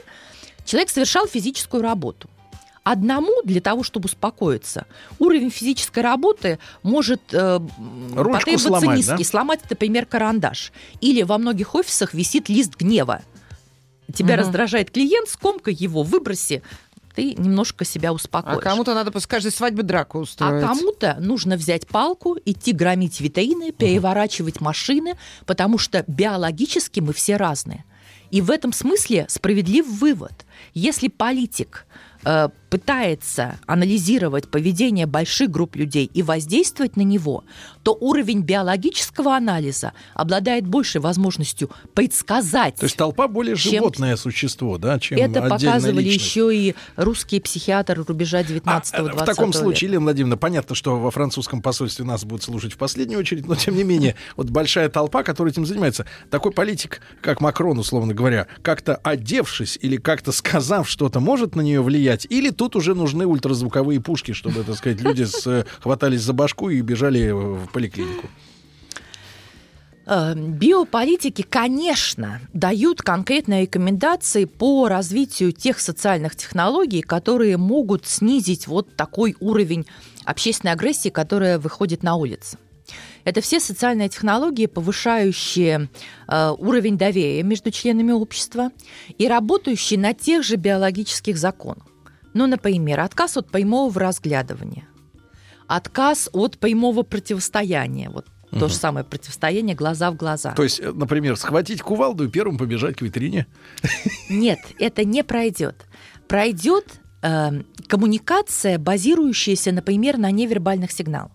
Человек 0.65 0.89
совершал 0.89 1.27
физическую 1.27 1.83
работу. 1.83 2.31
Одному 2.83 3.43
для 3.45 3.61
того, 3.61 3.83
чтобы 3.83 4.07
успокоиться, 4.07 4.87
уровень 5.19 5.51
физической 5.51 6.05
работы 6.05 6.59
может 6.83 7.21
э, 7.33 7.59
потребоваться 8.15 8.69
сломать, 8.69 8.97
низкий. 8.99 9.19
Да? 9.19 9.25
Сломать, 9.25 9.61
например, 9.69 10.07
карандаш. 10.07 10.73
Или 11.01 11.23
во 11.23 11.37
многих 11.37 11.75
офисах 11.75 12.15
висит 12.15 12.49
лист 12.49 12.77
гнева. 12.77 13.23
Тебя 14.15 14.35
угу. 14.35 14.43
раздражает 14.43 14.93
клиент, 14.93 15.29
скомкай 15.29 15.75
его, 15.75 16.05
выброси, 16.05 16.63
ты 17.17 17.35
немножко 17.35 17.85
себя 17.85 18.13
успокоишь. 18.13 18.59
А 18.59 18.61
кому-то 18.61 18.95
надо 18.95 19.11
после 19.11 19.29
каждой 19.29 19.51
свадьбы 19.51 19.83
драку 19.83 20.19
устроить. 20.19 20.63
А 20.63 20.69
кому-то 20.69 21.17
нужно 21.19 21.57
взять 21.57 21.87
палку, 21.87 22.37
идти 22.45 22.73
громить 22.73 23.21
витрины, 23.21 23.73
переворачивать 23.73 24.61
машины, 24.61 25.15
потому 25.47 25.79
что 25.79 26.05
биологически 26.07 27.01
мы 27.01 27.15
все 27.15 27.37
разные. 27.37 27.85
И 28.31 28.43
в 28.43 28.51
этом 28.51 28.73
смысле 28.73 29.27
справедлив 29.29 29.87
вывод. 29.87 30.45
Если 30.75 31.09
политик 31.09 31.87
э, 32.25 32.49
пытается 32.69 33.59
анализировать 33.67 34.49
поведение 34.49 35.07
больших 35.07 35.51
групп 35.51 35.77
людей 35.77 36.11
и 36.13 36.23
воздействовать 36.23 36.97
на 36.97 37.03
него, 37.03 37.45
то 37.83 37.97
уровень 37.99 38.43
биологического 38.43 39.37
анализа 39.37 39.93
обладает 40.15 40.67
большей 40.67 41.01
возможностью 41.01 41.71
предсказать. 41.95 42.77
То 42.77 42.85
есть 42.85 42.97
толпа 42.97 43.29
более 43.29 43.57
чем... 43.57 43.73
животное 43.73 44.17
существо, 44.17 44.79
да, 44.79 44.99
чем 44.99 45.19
Это 45.19 45.43
показывали 45.43 46.03
личность. 46.03 46.27
еще 46.27 46.57
и 46.57 46.75
русские 46.97 47.41
психиатры 47.41 48.03
рубежа 48.03 48.43
19-20 48.43 48.65
а, 48.65 49.03
В 49.03 49.25
таком 49.25 49.51
века. 49.51 49.59
случае, 49.59 49.89
Елена 49.89 50.05
Владимировна, 50.05 50.37
понятно, 50.37 50.75
что 50.75 50.99
во 50.99 51.11
французском 51.11 51.63
посольстве 51.63 52.05
нас 52.05 52.25
будут 52.25 52.43
слушать 52.43 52.73
в 52.73 52.77
последнюю 52.77 53.21
очередь, 53.21 53.47
но 53.47 53.55
тем 53.55 53.77
не 53.77 53.85
менее, 53.85 54.17
вот 54.37 54.51
большая 54.51 54.89
толпа, 54.89 55.23
которая 55.23 55.53
этим 55.53 55.67
занимается, 55.67 56.07
такой 56.31 56.53
политик, 56.53 57.01
как 57.21 57.41
Макрон, 57.41 57.79
условно 57.79 58.15
говоря, 58.15 58.49
как-то 58.63 58.97
одевшись 58.97 59.79
или 59.81 59.97
как-то 59.97 60.33
сказав 60.33 60.89
что-то, 60.89 61.21
может 61.21 61.55
на 61.55 61.61
нее 61.61 61.83
влиять, 61.83 62.27
или 62.29 62.51
тут 62.57 62.77
уже 62.77 62.95
нужны 62.95 63.27
ультразвуковые 63.27 64.01
пушки, 64.01 64.33
чтобы, 64.33 64.65
так 64.65 64.77
сказать, 64.77 65.01
люди 65.01 65.25
с, 65.25 65.47
э, 65.47 65.65
хватались 65.81 66.23
за 66.23 66.33
башку 66.33 66.71
и 66.71 66.81
бежали 66.81 67.31
в 67.31 67.69
поликлинику. 67.73 68.29
Э, 70.07 70.35
биополитики, 70.35 71.43
конечно, 71.43 72.41
дают 72.53 73.03
конкретные 73.03 73.63
рекомендации 73.63 74.45
по 74.45 74.89
развитию 74.89 75.53
тех 75.53 75.81
социальных 75.81 76.37
технологий, 76.37 77.03
которые 77.03 77.57
могут 77.57 78.07
снизить 78.07 78.69
вот 78.69 78.95
такой 78.95 79.37
уровень 79.41 79.85
общественной 80.25 80.73
агрессии, 80.73 81.09
которая 81.09 81.59
выходит 81.59 82.03
на 82.03 82.15
улицы. 82.15 82.59
Это 83.25 83.41
все 83.41 83.59
социальные 83.59 84.09
технологии, 84.09 84.67
повышающие 84.67 85.89
э, 86.29 86.55
уровень 86.57 86.97
доверия 86.97 87.43
между 87.43 87.73
членами 87.73 88.13
общества 88.13 88.71
и 89.19 89.27
работающие 89.27 89.99
на 89.99 90.15
тех 90.15 90.45
же 90.45 90.55
биологических 90.55 91.37
законах. 91.37 91.96
Ну, 92.37 92.47
например, 92.47 93.01
отказ 93.01 93.39
от 93.39 93.51
прямого 93.51 93.99
разглядывания, 93.99 94.85
отказ 95.67 96.29
от 96.35 96.59
прямого 96.59 97.03
противостояния. 97.03 98.11
Вот 98.11 98.27
угу. 98.51 98.61
то 98.61 98.69
же 98.69 98.75
самое 98.75 99.07
противостояние 99.07 99.75
глаза 99.75 100.11
в 100.11 100.17
глаза. 100.17 100.53
То 100.53 100.63
есть, 100.63 100.79
э, 100.79 100.93
например, 100.93 101.39
схватить 101.39 101.81
кувалду 101.81 102.27
и 102.27 102.29
первым 102.29 102.59
побежать 102.59 102.97
к 102.97 103.01
витрине? 103.01 103.47
Нет, 104.29 104.59
это 104.79 105.03
не 105.05 105.25
пройдет. 105.25 105.87
Пройдет 106.29 107.01
э, 107.23 107.63
коммуникация, 107.89 108.79
базирующаяся, 108.79 109.73
например, 109.73 110.19
на 110.19 110.31
невербальных 110.31 110.93
сигналах. 110.93 111.33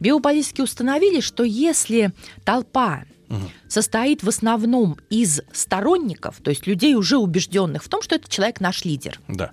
Биополитики 0.00 0.60
установили, 0.60 1.20
что 1.20 1.44
если 1.44 2.12
толпа 2.44 3.04
угу. 3.30 3.50
состоит 3.68 4.22
в 4.22 4.28
основном 4.28 4.98
из 5.08 5.40
сторонников, 5.50 6.40
то 6.42 6.50
есть 6.50 6.66
людей 6.66 6.94
уже 6.94 7.16
убежденных 7.16 7.82
в 7.82 7.88
том, 7.88 8.02
что 8.02 8.16
этот 8.16 8.30
человек 8.30 8.60
наш 8.60 8.84
лидер, 8.84 9.18
да. 9.28 9.52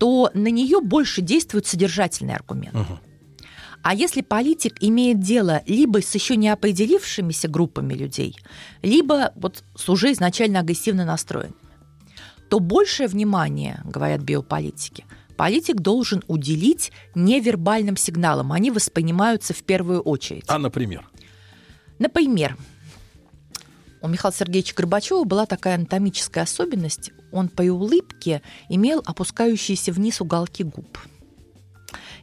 То 0.00 0.30
на 0.32 0.48
нее 0.48 0.80
больше 0.80 1.20
действует 1.20 1.66
содержательный 1.66 2.34
аргумент. 2.34 2.74
Угу. 2.74 2.98
А 3.82 3.94
если 3.94 4.22
политик 4.22 4.78
имеет 4.80 5.20
дело 5.20 5.62
либо 5.66 6.00
с 6.00 6.14
еще 6.14 6.36
не 6.36 6.48
определившимися 6.48 7.48
группами 7.48 7.92
людей, 7.92 8.34
либо 8.82 9.32
вот 9.36 9.62
с 9.76 9.88
уже 9.90 10.12
изначально 10.12 10.60
агрессивно 10.60 11.04
настроен, 11.04 11.54
то 12.48 12.60
большее 12.60 13.08
внимание, 13.08 13.82
говорят 13.84 14.22
биополитики, 14.22 15.04
политик 15.36 15.76
должен 15.76 16.22
уделить 16.28 16.92
невербальным 17.14 17.96
сигналам. 17.96 18.52
Они 18.52 18.70
воспринимаются 18.70 19.52
в 19.52 19.62
первую 19.62 20.00
очередь. 20.00 20.44
А, 20.48 20.58
например? 20.58 21.06
Например, 21.98 22.56
у 24.02 24.08
Михаила 24.08 24.34
Сергеевича 24.34 24.74
Горбачева 24.74 25.24
была 25.24 25.46
такая 25.46 25.76
анатомическая 25.76 26.44
особенность. 26.44 27.10
Он 27.32 27.48
по 27.48 27.62
улыбке 27.62 28.42
имел 28.68 29.02
опускающиеся 29.04 29.92
вниз 29.92 30.20
уголки 30.20 30.64
губ. 30.64 30.98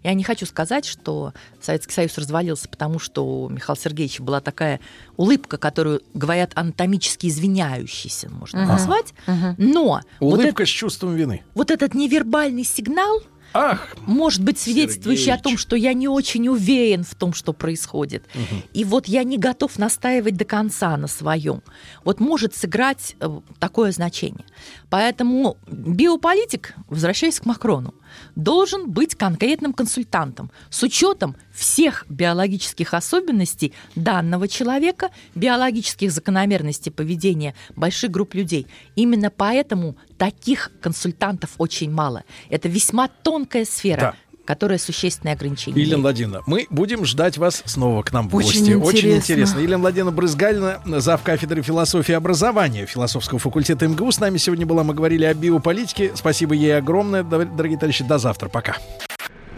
Я 0.04 0.14
не 0.14 0.24
хочу 0.24 0.46
сказать, 0.46 0.86
что 0.86 1.34
Советский 1.62 1.94
Союз 1.94 2.18
развалился, 2.18 2.70
потому 2.70 3.00
что 3.00 3.44
у 3.44 3.50
Михаила 3.50 3.78
Сергеевича 3.78 4.24
была 4.24 4.40
такая 4.40 4.80
улыбка, 5.18 5.58
которую, 5.58 6.02
говорят, 6.14 6.52
анатомически 6.56 7.28
извиняющейся, 7.28 8.30
можно 8.30 8.60
uh-huh. 8.60 8.68
назвать. 8.68 9.14
Uh-huh. 9.26 9.56
Но... 9.58 10.02
Улыбка 10.20 10.62
вот 10.62 10.68
с 10.68 10.72
чувством 10.72 11.16
вины. 11.16 11.44
Вот 11.56 11.72
этот 11.72 11.94
невербальный 11.94 12.64
сигнал– 12.64 13.22
Ах, 13.54 13.96
может 14.06 14.44
быть 14.44 14.60
свидетельствующий 14.60 15.26
Сергеевич. 15.26 15.40
о 15.40 15.44
том, 15.44 15.58
что 15.58 15.76
я 15.76 15.94
не 15.94 16.08
очень 16.08 16.48
уверен 16.48 17.04
в 17.04 17.16
том, 17.16 17.34
что 17.34 17.54
происходит. 17.54 18.24
Угу. 18.36 18.62
И 18.74 18.84
вот 18.84 19.08
я 19.08 19.24
не 19.24 19.38
готов 19.38 19.80
настаивать 19.80 20.36
до 20.36 20.46
конца 20.46 20.96
на 20.98 21.08
своем. 21.08 21.62
Вот 22.04 22.20
может 22.20 22.56
сыграть 22.56 23.16
э, 23.20 23.40
такое 23.60 23.92
значение. 23.92 24.46
Поэтому 24.90 25.58
биополитик, 25.68 26.76
возвращаясь 26.88 27.40
к 27.40 27.46
Макрону, 27.46 27.94
должен 28.36 28.90
быть 28.90 29.16
конкретным 29.16 29.74
консультантом 29.74 30.52
с 30.70 30.84
учетом 30.84 31.36
всех 31.54 32.06
биологических 32.10 32.94
особенностей 32.94 33.74
данного 33.96 34.48
человека, 34.48 35.10
биологических 35.36 36.12
закономерностей 36.12 36.92
поведения 36.92 37.56
больших 37.76 38.12
групп 38.12 38.34
людей. 38.34 38.68
Именно 38.96 39.30
поэтому 39.30 39.96
таких 40.18 40.72
консультантов 40.82 41.52
очень 41.58 41.92
мало. 41.92 42.24
Это 42.50 42.68
весьма 42.68 43.08
тонкая 43.08 43.66
сфера. 43.66 44.00
Да 44.00 44.16
которая 44.48 44.80
существенное 44.80 45.34
ограничение. 45.36 45.84
Елена 45.84 46.02
Владимировна, 46.02 46.42
мы 46.46 46.68
будем 46.70 47.06
ждать 47.06 47.38
вас 47.38 47.62
снова 47.66 48.02
к 48.02 48.14
нам 48.14 48.30
в 48.30 48.36
Очень 48.36 48.48
гости. 48.48 48.60
Интересно. 48.60 48.86
Очень 48.88 49.16
интересно. 49.18 49.60
Елена 49.60 49.80
Владимировна 49.80 50.16
Брызгальна, 50.16 50.82
зав. 50.86 51.22
кафедры 51.22 51.62
философии 51.62 52.14
и 52.14 52.16
образования 52.16 52.86
философского 52.86 53.40
факультета 53.40 53.88
МГУ. 53.88 54.12
С 54.12 54.20
нами 54.20 54.38
сегодня 54.38 54.66
была, 54.66 54.84
мы 54.84 54.94
говорили 54.94 55.26
о 55.26 55.34
биополитике. 55.34 56.14
Спасибо 56.16 56.56
ей 56.56 56.78
огромное, 56.78 57.24
дорогие 57.24 57.78
товарищи. 57.78 58.06
До 58.06 58.18
завтра. 58.18 58.48
Пока. 58.48 58.78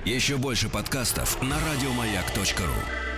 Еще 0.06 0.38
больше 0.38 0.70
подкастов 0.70 1.40
на 1.44 1.56
радиомаяк.ру 1.72 3.09